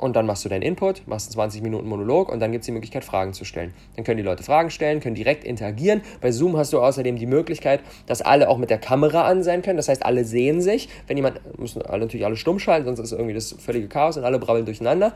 und 0.01 0.15
dann 0.15 0.25
machst 0.25 0.43
du 0.43 0.49
deinen 0.49 0.63
Input, 0.63 1.07
machst 1.07 1.27
einen 1.27 1.33
20 1.33 1.61
Minuten 1.61 1.87
Monolog 1.87 2.29
und 2.29 2.39
dann 2.39 2.51
gibt 2.51 2.63
es 2.63 2.65
die 2.65 2.71
Möglichkeit, 2.71 3.05
Fragen 3.05 3.33
zu 3.33 3.45
stellen. 3.45 3.73
Dann 3.95 4.03
können 4.03 4.17
die 4.17 4.23
Leute 4.23 4.43
Fragen 4.43 4.69
stellen, 4.69 4.99
können 4.99 5.15
direkt 5.15 5.43
interagieren. 5.43 6.01
Bei 6.21 6.31
Zoom 6.31 6.57
hast 6.57 6.73
du 6.73 6.79
außerdem 6.79 7.17
die 7.17 7.27
Möglichkeit, 7.27 7.81
dass 8.07 8.21
alle 8.21 8.49
auch 8.49 8.57
mit 8.57 8.69
der 8.69 8.79
Kamera 8.79 9.23
an 9.23 9.43
sein 9.43 9.61
können. 9.61 9.77
Das 9.77 9.87
heißt, 9.87 10.03
alle 10.03 10.25
sehen 10.25 10.61
sich. 10.61 10.89
Wenn 11.07 11.17
jemand, 11.17 11.39
müssen 11.59 11.81
alle 11.83 12.01
natürlich 12.01 12.25
alle 12.25 12.35
stumm 12.35 12.59
schalten, 12.59 12.85
sonst 12.87 12.99
ist 12.99 13.11
irgendwie 13.11 13.33
das 13.33 13.53
völlige 13.59 13.87
Chaos 13.87 14.17
und 14.17 14.23
alle 14.23 14.39
brabbeln 14.39 14.65
durcheinander. 14.65 15.13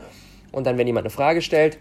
Und 0.52 0.66
dann, 0.66 0.78
wenn 0.78 0.86
jemand 0.86 1.04
eine 1.04 1.10
Frage 1.10 1.42
stellt, 1.42 1.78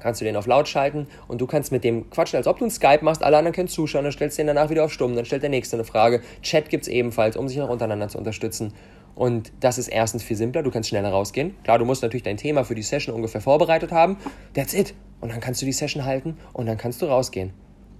kannst 0.00 0.20
du 0.20 0.24
den 0.24 0.36
auf 0.36 0.46
laut 0.46 0.68
schalten 0.68 1.06
und 1.28 1.40
du 1.40 1.46
kannst 1.46 1.70
mit 1.70 1.84
dem 1.84 2.10
quatschen, 2.10 2.36
als 2.36 2.46
ob 2.46 2.58
du 2.58 2.64
ein 2.64 2.70
Skype 2.70 3.04
machst, 3.04 3.22
alle 3.22 3.36
anderen 3.36 3.54
können 3.54 3.68
zuschauen, 3.68 4.04
dann 4.04 4.12
stellst 4.12 4.36
du 4.36 4.42
den 4.42 4.48
danach 4.48 4.68
wieder 4.68 4.84
auf 4.84 4.92
stumm, 4.92 5.14
dann 5.14 5.24
stellt 5.24 5.42
der 5.42 5.50
Nächste 5.50 5.76
eine 5.76 5.84
Frage. 5.84 6.22
Chat 6.42 6.68
gibt 6.68 6.82
es 6.82 6.88
ebenfalls, 6.88 7.36
um 7.36 7.48
sich 7.48 7.60
auch 7.60 7.68
untereinander 7.68 8.08
zu 8.08 8.18
unterstützen. 8.18 8.72
Und 9.14 9.52
das 9.60 9.78
ist 9.78 9.88
erstens 9.88 10.22
viel 10.22 10.36
simpler, 10.36 10.62
du 10.62 10.70
kannst 10.70 10.88
schneller 10.88 11.10
rausgehen. 11.10 11.54
Klar, 11.64 11.78
du 11.78 11.84
musst 11.84 12.02
natürlich 12.02 12.22
dein 12.22 12.36
Thema 12.36 12.64
für 12.64 12.74
die 12.74 12.82
Session 12.82 13.14
ungefähr 13.14 13.40
vorbereitet 13.40 13.92
haben. 13.92 14.16
That's 14.54 14.74
it. 14.74 14.94
Und 15.20 15.30
dann 15.30 15.40
kannst 15.40 15.62
du 15.62 15.66
die 15.66 15.72
Session 15.72 16.04
halten 16.04 16.36
und 16.52 16.66
dann 16.66 16.78
kannst 16.78 17.02
du 17.02 17.06
rausgehen. 17.06 17.52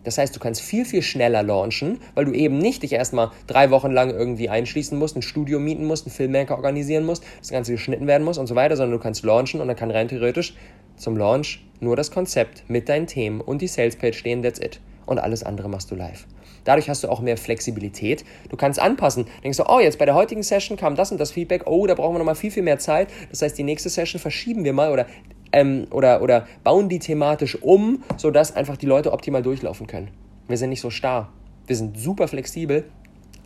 Das 0.05 0.19
heißt, 0.19 0.35
du 0.35 0.41
kannst 0.41 0.61
viel, 0.61 0.85
viel 0.85 1.03
schneller 1.03 1.43
launchen, 1.43 2.01
weil 2.15 2.25
du 2.25 2.33
eben 2.33 2.59
nicht 2.59 2.83
dich 2.83 2.93
erstmal 2.93 3.31
drei 3.47 3.71
Wochen 3.71 3.93
lang 3.93 4.11
irgendwie 4.11 4.49
einschließen 4.49 4.99
musst, 4.99 5.17
ein 5.17 5.23
Studio 5.23 5.61
mieten 5.61 5.85
musst, 5.85 6.07
einen 6.07 6.15
Filmmaker 6.15 6.57
organisieren 6.57 7.05
musst, 7.05 7.23
das 7.39 7.51
Ganze 7.51 7.73
geschnitten 7.73 8.07
werden 8.07 8.25
muss 8.25 8.39
und 8.39 8.49
so 8.49 8.57
weiter, 8.57 8.77
sondern 8.77 8.99
du 8.99 9.03
kannst 9.03 9.23
launchen 9.23 9.61
und 9.61 9.69
dann 9.69 9.77
kann 9.77 9.91
rein 9.91 10.09
theoretisch 10.09 10.55
zum 10.97 11.17
Launch 11.17 11.65
nur 11.81 11.97
das 11.97 12.11
Konzept 12.11 12.65
mit 12.69 12.89
deinen 12.89 13.07
Themen 13.07 13.41
und 13.41 13.63
die 13.63 13.69
Salespage 13.69 14.15
stehen, 14.15 14.43
that's 14.43 14.61
it. 14.61 14.81
Und 15.07 15.19
alles 15.19 15.43
andere 15.43 15.69
machst 15.69 15.91
du 15.91 15.95
live. 15.95 16.27
Dadurch 16.65 16.89
hast 16.89 17.05
du 17.05 17.09
auch 17.09 17.21
mehr 17.21 17.37
Flexibilität. 17.37 18.25
Du 18.49 18.57
kannst 18.57 18.81
anpassen. 18.81 19.27
Denkst 19.43 19.59
du, 19.59 19.65
oh, 19.69 19.81
jetzt 19.81 19.99
bei 19.99 20.05
der 20.05 20.15
heutigen 20.15 20.43
Session 20.43 20.77
kam 20.77 20.95
das 20.95 21.13
und 21.13 21.19
das 21.19 21.33
Feedback. 21.33 21.63
Oh, 21.67 21.87
da 21.87 21.95
brauchen 21.95 22.15
wir 22.15 22.19
nochmal 22.19 22.35
viel, 22.35 22.51
viel 22.51 22.63
mehr 22.63 22.79
Zeit. 22.79 23.09
Das 23.31 23.43
heißt, 23.43 23.57
die 23.59 23.63
nächste 23.63 23.89
Session 23.89 24.21
verschieben 24.21 24.65
wir 24.65 24.73
mal 24.73 24.93
oder, 24.93 25.07
ähm, 25.53 25.87
oder, 25.91 26.23
oder 26.23 26.47
bauen 26.65 26.89
die 26.89 26.99
thematisch 26.99 27.61
um, 27.63 28.03
sodass 28.17 28.55
einfach 28.55 28.77
die 28.77 28.87
Leute 28.87 29.13
optimal 29.13 29.43
durchlaufen 29.43 29.87
können. 29.87 30.09
Wir 30.49 30.57
sind 30.57 30.71
nicht 30.71 30.81
so 30.81 30.91
starr. 30.91 31.33
Wir 31.67 31.77
sind 31.77 31.99
super 31.99 32.29
flexibel, 32.29 32.85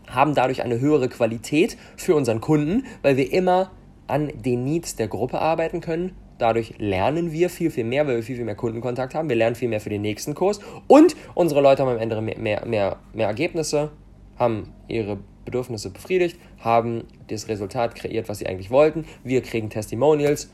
haben 0.07 0.35
dadurch 0.35 0.63
eine 0.63 0.81
höhere 0.81 1.09
Qualität 1.09 1.77
für 1.97 2.15
unseren 2.15 2.41
Kunden, 2.41 2.85
weil 3.03 3.17
wir 3.17 3.33
immer 3.33 3.71
an 4.07 4.33
den 4.35 4.65
Needs 4.65 4.97
der 4.97 5.09
Gruppe 5.09 5.41
arbeiten 5.41 5.81
können 5.81 6.17
Dadurch 6.39 6.75
lernen 6.79 7.33
wir 7.33 7.49
viel, 7.49 7.71
viel 7.71 7.85
mehr, 7.85 8.07
weil 8.07 8.17
wir 8.17 8.23
viel, 8.23 8.37
viel 8.37 8.45
mehr 8.45 8.55
Kundenkontakt 8.55 9.15
haben. 9.15 9.29
Wir 9.29 9.37
lernen 9.37 9.57
viel 9.57 9.69
mehr 9.69 9.81
für 9.81 9.89
den 9.89 10.03
nächsten 10.03 10.35
Kurs. 10.35 10.61
Und 10.87 11.17
unsere 11.35 11.61
Leute 11.61 11.83
haben 11.83 11.91
am 11.91 11.99
Ende 11.99 12.21
mehr, 12.21 12.39
mehr, 12.39 12.67
mehr, 12.67 12.97
mehr 13.15 13.27
Ergebnisse, 13.27 13.91
haben 14.39 14.73
ihre 14.89 15.19
Bedürfnisse 15.45 15.91
befriedigt, 15.91 16.39
haben 16.59 17.05
das 17.29 17.49
Resultat 17.49 17.95
kreiert, 17.95 18.29
was 18.29 18.39
sie 18.39 18.47
eigentlich 18.47 18.71
wollten. 18.71 19.07
Wir 19.25 19.43
kriegen 19.43 19.71
Testimonials. 19.71 20.51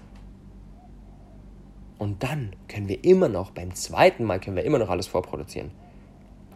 Und 1.99 2.23
dann 2.23 2.55
können 2.69 2.89
wir 2.89 3.05
immer 3.05 3.29
noch, 3.29 3.51
beim 3.51 3.75
zweiten 3.75 4.25
Mal 4.25 4.41
können 4.41 4.57
wir 4.57 4.65
immer 4.65 4.79
noch 4.79 4.91
alles 4.91 5.07
vorproduzieren 5.07 5.71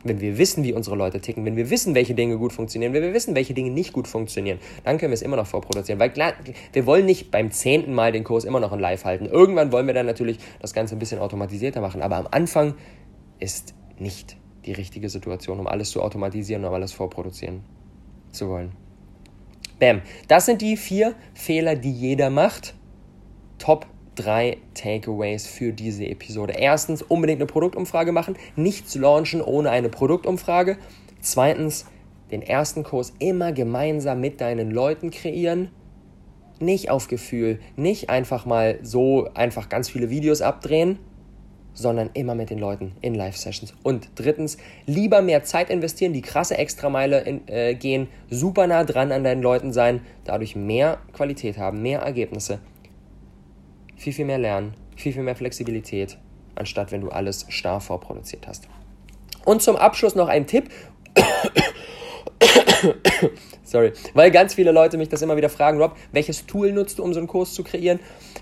wenn 0.08 0.20
wir 0.20 0.38
wissen, 0.38 0.64
wie 0.64 0.72
unsere 0.72 0.96
Leute 0.96 1.20
ticken, 1.20 1.44
wenn 1.44 1.56
wir 1.56 1.70
wissen, 1.70 1.94
welche 1.94 2.14
Dinge 2.14 2.38
gut 2.38 2.52
funktionieren, 2.52 2.92
wenn 2.92 3.02
wir 3.02 3.14
wissen, 3.14 3.34
welche 3.34 3.54
Dinge 3.54 3.70
nicht 3.70 3.92
gut 3.92 4.08
funktionieren, 4.08 4.58
dann 4.84 4.98
können 4.98 5.10
wir 5.10 5.14
es 5.14 5.22
immer 5.22 5.36
noch 5.36 5.46
vorproduzieren. 5.46 6.00
Weil 6.00 6.10
klar, 6.10 6.34
wir 6.72 6.86
wollen 6.86 7.06
nicht 7.06 7.30
beim 7.30 7.50
zehnten 7.50 7.94
Mal 7.94 8.12
den 8.12 8.24
Kurs 8.24 8.44
immer 8.44 8.60
noch 8.60 8.72
in 8.72 8.80
Live 8.80 9.04
halten. 9.04 9.26
Irgendwann 9.26 9.72
wollen 9.72 9.86
wir 9.86 9.94
dann 9.94 10.06
natürlich 10.06 10.38
das 10.60 10.74
Ganze 10.74 10.96
ein 10.96 10.98
bisschen 10.98 11.18
automatisierter 11.18 11.80
machen. 11.80 12.02
Aber 12.02 12.16
am 12.16 12.28
Anfang 12.30 12.74
ist 13.38 13.74
nicht 13.98 14.36
die 14.64 14.72
richtige 14.72 15.08
Situation, 15.08 15.60
um 15.60 15.66
alles 15.66 15.90
zu 15.90 16.02
automatisieren, 16.02 16.64
um 16.64 16.74
alles 16.74 16.92
vorproduzieren 16.92 17.60
zu 18.32 18.48
wollen. 18.48 18.72
Bam. 19.78 20.02
Das 20.28 20.46
sind 20.46 20.62
die 20.62 20.76
vier 20.76 21.14
Fehler, 21.34 21.76
die 21.76 21.92
jeder 21.92 22.30
macht. 22.30 22.74
Top 23.58 23.86
drei 24.16 24.58
Takeaways 24.74 25.46
für 25.46 25.72
diese 25.72 26.06
Episode. 26.06 26.54
Erstens, 26.58 27.02
unbedingt 27.02 27.40
eine 27.40 27.46
Produktumfrage 27.46 28.12
machen. 28.12 28.36
Nichts 28.56 28.94
launchen 28.94 29.40
ohne 29.40 29.70
eine 29.70 29.88
Produktumfrage. 29.88 30.78
Zweitens, 31.20 31.86
den 32.30 32.42
ersten 32.42 32.82
Kurs 32.82 33.12
immer 33.18 33.52
gemeinsam 33.52 34.20
mit 34.20 34.40
deinen 34.40 34.70
Leuten 34.70 35.10
kreieren. 35.10 35.70
Nicht 36.58 36.90
auf 36.90 37.08
Gefühl, 37.08 37.60
nicht 37.76 38.10
einfach 38.10 38.46
mal 38.46 38.78
so 38.82 39.28
einfach 39.34 39.68
ganz 39.68 39.90
viele 39.90 40.10
Videos 40.10 40.40
abdrehen, 40.40 40.98
sondern 41.74 42.08
immer 42.14 42.34
mit 42.34 42.48
den 42.48 42.58
Leuten 42.58 42.92
in 43.02 43.14
Live-Sessions. 43.14 43.74
Und 43.82 44.08
drittens, 44.14 44.56
lieber 44.86 45.20
mehr 45.20 45.44
Zeit 45.44 45.68
investieren, 45.68 46.14
die 46.14 46.22
krasse 46.22 46.56
Extrameile 46.56 47.20
in, 47.20 47.46
äh, 47.48 47.74
gehen, 47.74 48.08
super 48.30 48.66
nah 48.66 48.84
dran 48.84 49.12
an 49.12 49.22
deinen 49.22 49.42
Leuten 49.42 49.74
sein, 49.74 50.00
dadurch 50.24 50.56
mehr 50.56 50.98
Qualität 51.12 51.58
haben, 51.58 51.82
mehr 51.82 52.00
Ergebnisse 52.00 52.60
viel, 53.96 54.12
viel 54.12 54.24
mehr 54.24 54.38
lernen, 54.38 54.74
viel, 54.96 55.12
viel 55.12 55.22
mehr 55.22 55.36
Flexibilität, 55.36 56.18
anstatt 56.54 56.92
wenn 56.92 57.00
du 57.00 57.08
alles 57.08 57.46
starr 57.48 57.80
vorproduziert 57.80 58.46
hast. 58.46 58.68
Und 59.44 59.62
zum 59.62 59.76
Abschluss 59.76 60.14
noch 60.14 60.28
ein 60.28 60.46
Tipp. 60.46 60.70
Sorry, 63.62 63.92
weil 64.14 64.30
ganz 64.30 64.54
viele 64.54 64.70
Leute 64.70 64.96
mich 64.98 65.08
das 65.08 65.22
immer 65.22 65.36
wieder 65.36 65.48
fragen, 65.48 65.80
Rob, 65.80 65.96
welches 66.12 66.46
Tool 66.46 66.72
nutzt 66.72 66.98
du, 66.98 67.02
um 67.02 67.12
so 67.12 67.18
einen 67.18 67.26
Kurs 67.26 67.54
zu 67.54 67.64
kreieren? 67.64 67.98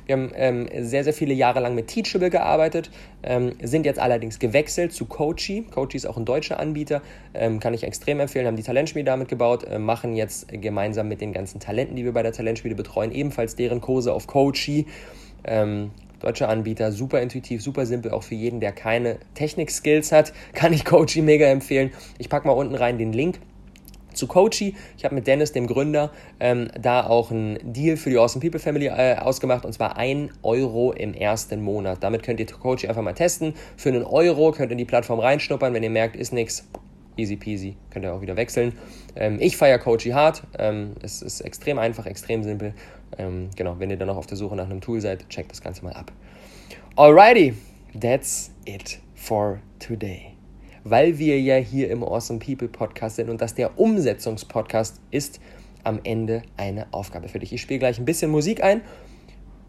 Wir 0.06 0.16
haben 0.16 0.32
ähm, 0.34 0.68
sehr, 0.80 1.04
sehr 1.04 1.14
viele 1.14 1.32
Jahre 1.32 1.60
lang 1.60 1.74
mit 1.74 1.88
Teachable 1.88 2.28
gearbeitet, 2.30 2.90
ähm, 3.22 3.52
sind 3.62 3.86
jetzt 3.86 3.98
allerdings 3.98 4.38
gewechselt 4.38 4.92
zu 4.92 5.06
Coachy. 5.06 5.62
Coachy 5.70 5.96
ist 5.96 6.06
auch 6.06 6.16
ein 6.16 6.24
deutscher 6.24 6.60
Anbieter, 6.60 7.00
ähm, 7.32 7.60
kann 7.60 7.72
ich 7.72 7.84
extrem 7.84 8.20
empfehlen, 8.20 8.46
haben 8.46 8.56
die 8.56 8.62
Talentschmiede 8.62 9.06
damit 9.06 9.28
gebaut, 9.28 9.64
äh, 9.64 9.78
machen 9.78 10.14
jetzt 10.14 10.48
gemeinsam 10.48 11.08
mit 11.08 11.20
den 11.20 11.32
ganzen 11.32 11.58
Talenten, 11.60 11.96
die 11.96 12.04
wir 12.04 12.12
bei 12.12 12.22
der 12.22 12.32
Talentschmiede 12.32 12.76
betreuen, 12.76 13.12
ebenfalls 13.12 13.56
deren 13.56 13.80
Kurse 13.80 14.12
auf 14.12 14.26
Coachy. 14.26 14.86
Ähm, 15.46 15.90
deutscher 16.20 16.48
Anbieter, 16.48 16.90
super 16.92 17.20
intuitiv, 17.20 17.62
super 17.62 17.86
simpel, 17.86 18.10
auch 18.10 18.22
für 18.22 18.34
jeden, 18.34 18.60
der 18.60 18.72
keine 18.72 19.18
Technik-Skills 19.34 20.12
hat, 20.12 20.32
kann 20.54 20.72
ich 20.72 20.84
Coachy 20.84 21.22
mega 21.22 21.46
empfehlen. 21.46 21.92
Ich 22.18 22.28
packe 22.28 22.46
mal 22.46 22.54
unten 22.54 22.74
rein 22.74 22.98
den 22.98 23.12
Link 23.12 23.40
zu 24.14 24.26
Coachy. 24.26 24.74
Ich 24.96 25.04
habe 25.04 25.14
mit 25.14 25.26
Dennis, 25.26 25.52
dem 25.52 25.66
Gründer, 25.66 26.10
ähm, 26.40 26.68
da 26.80 27.06
auch 27.06 27.30
einen 27.30 27.58
Deal 27.62 27.96
für 27.96 28.10
die 28.10 28.16
Awesome 28.16 28.40
People 28.40 28.60
Family 28.60 28.86
äh, 28.86 29.16
ausgemacht 29.16 29.64
und 29.64 29.72
zwar 29.72 29.96
1 29.96 30.32
Euro 30.42 30.92
im 30.92 31.14
ersten 31.14 31.62
Monat. 31.62 31.98
Damit 32.02 32.22
könnt 32.22 32.40
ihr 32.40 32.46
Coachy 32.46 32.88
einfach 32.88 33.02
mal 33.02 33.14
testen. 33.14 33.54
Für 33.76 33.90
einen 33.90 34.04
Euro 34.04 34.52
könnt 34.52 34.70
ihr 34.70 34.72
in 34.72 34.78
die 34.78 34.84
Plattform 34.84 35.18
reinschnuppern. 35.18 35.74
Wenn 35.74 35.82
ihr 35.82 35.90
merkt, 35.90 36.16
ist 36.16 36.32
nichts, 36.32 36.66
easy 37.16 37.36
peasy, 37.36 37.76
könnt 37.90 38.04
ihr 38.04 38.14
auch 38.14 38.20
wieder 38.20 38.36
wechseln. 38.36 38.72
Ähm, 39.16 39.38
ich 39.40 39.56
feiere 39.56 39.78
Coachy 39.78 40.10
hart. 40.10 40.42
Ähm, 40.58 40.92
es 41.02 41.22
ist 41.22 41.40
extrem 41.40 41.78
einfach, 41.78 42.06
extrem 42.06 42.42
simpel. 42.42 42.74
Ähm, 43.18 43.50
genau, 43.56 43.78
wenn 43.78 43.90
ihr 43.90 43.96
dann 43.96 44.08
noch 44.08 44.16
auf 44.16 44.26
der 44.26 44.36
Suche 44.36 44.56
nach 44.56 44.64
einem 44.64 44.80
Tool 44.80 45.00
seid, 45.00 45.28
checkt 45.28 45.50
das 45.52 45.60
Ganze 45.60 45.84
mal 45.84 45.92
ab. 45.92 46.12
Alrighty, 46.96 47.54
that's 47.98 48.50
it 48.64 49.00
for 49.14 49.60
today. 49.78 50.32
Weil 50.84 51.18
wir 51.18 51.40
ja 51.40 51.56
hier 51.56 51.90
im 51.90 52.02
Awesome 52.02 52.38
People 52.38 52.68
Podcast 52.68 53.16
sind 53.16 53.30
und 53.30 53.40
das 53.40 53.54
der 53.54 53.78
Umsetzungspodcast 53.78 55.00
ist, 55.10 55.40
am 55.82 56.00
Ende 56.02 56.42
eine 56.56 56.86
Aufgabe 56.92 57.28
für 57.28 57.38
dich. 57.38 57.52
Ich 57.52 57.60
spiele 57.60 57.78
gleich 57.78 57.98
ein 57.98 58.04
bisschen 58.04 58.30
Musik 58.30 58.62
ein, 58.62 58.82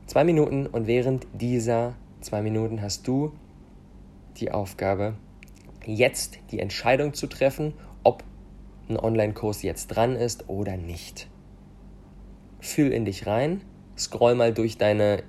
zwei 0.08 0.24
Minuten 0.24 0.66
und 0.68 0.88
während 0.88 1.28
dieser 1.34 1.96
zwei 2.22 2.42
Minuten 2.42 2.82
hast 2.82 3.08
du 3.08 3.34
die 4.38 4.52
Aufgabe, 4.52 5.16
jetzt 5.86 6.40
die 6.52 6.60
Entscheidung 6.60 7.14
zu 7.14 7.28
treffen, 7.28 7.74
ob 8.04 8.24
ein 8.90 8.98
Online-Kurs 8.98 9.62
jetzt 9.64 9.88
dran 9.88 10.16
ist 10.16 10.50
oder 10.50 10.78
nicht. 10.78 11.28
Fühl 12.60 12.92
in 12.92 13.06
dich 13.06 13.28
rein, 13.28 13.62
scroll 13.98 14.36
mal 14.36 14.54
durch 14.54 14.78
deine 14.78 15.24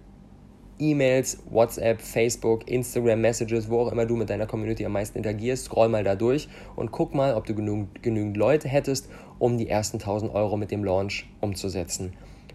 E-Mails, 0.78 1.42
WhatsApp, 1.48 2.02
Facebook, 2.02 2.68
Instagram, 2.68 3.20
Messages, 3.20 3.70
wo 3.70 3.80
auch 3.80 3.92
immer 3.92 4.04
du 4.04 4.16
mit 4.16 4.28
deiner 4.28 4.46
Community 4.46 4.84
am 4.84 4.92
meisten 4.92 5.16
interagierst, 5.16 5.64
scroll 5.64 5.88
mal 5.88 6.04
da 6.04 6.14
durch 6.14 6.48
und 6.74 6.92
guck 6.92 7.14
mal, 7.14 7.34
ob 7.34 7.46
du 7.46 7.54
genügend, 7.54 8.02
genügend 8.02 8.36
Leute 8.36 8.68
hättest, 8.68 9.08
um 9.38 9.56
die 9.56 9.68
ersten 9.68 9.98
1000 9.98 10.34
Euro 10.34 10.56
mit 10.56 10.70
dem 10.70 10.84
Launch 10.84 11.26
umzusetzen. 11.40 12.12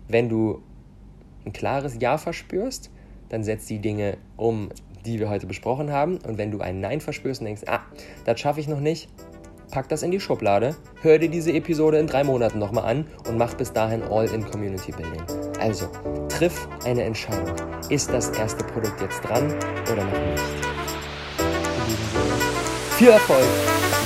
Wenn 0.07 0.29
du 0.29 0.61
ein 1.45 1.53
klares 1.53 1.97
Ja 1.99 2.17
verspürst, 2.19 2.91
dann 3.29 3.43
setz 3.43 3.65
die 3.65 3.79
Dinge 3.79 4.17
um, 4.37 4.69
die 5.05 5.19
wir 5.19 5.29
heute 5.29 5.47
besprochen 5.47 5.91
haben. 5.91 6.17
Und 6.17 6.37
wenn 6.37 6.51
du 6.51 6.61
ein 6.61 6.79
Nein 6.79 7.01
verspürst 7.01 7.41
und 7.41 7.45
denkst, 7.45 7.63
ah, 7.67 7.81
das 8.25 8.39
schaffe 8.39 8.59
ich 8.59 8.67
noch 8.67 8.79
nicht, 8.79 9.09
pack 9.71 9.87
das 9.89 10.03
in 10.03 10.11
die 10.11 10.19
Schublade, 10.19 10.75
hör 11.01 11.17
dir 11.17 11.29
diese 11.29 11.51
Episode 11.53 11.97
in 11.97 12.07
drei 12.07 12.23
Monaten 12.23 12.59
nochmal 12.59 12.85
an 12.85 13.07
und 13.27 13.37
mach 13.37 13.53
bis 13.53 13.71
dahin 13.71 14.03
All-in 14.03 14.45
Community 14.45 14.91
Building. 14.91 15.21
Also, 15.59 15.87
triff 16.29 16.67
eine 16.85 17.03
Entscheidung. 17.03 17.55
Ist 17.89 18.11
das 18.11 18.29
erste 18.29 18.63
Produkt 18.63 19.01
jetzt 19.01 19.21
dran 19.21 19.53
oder 19.91 20.03
noch 20.03 20.11
nicht? 20.11 20.43
Viel 22.97 23.09
Erfolg, 23.09 23.47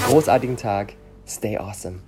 großartigen 0.07 0.55
Tag, 0.55 0.93
stay 1.27 1.57
awesome. 1.57 1.99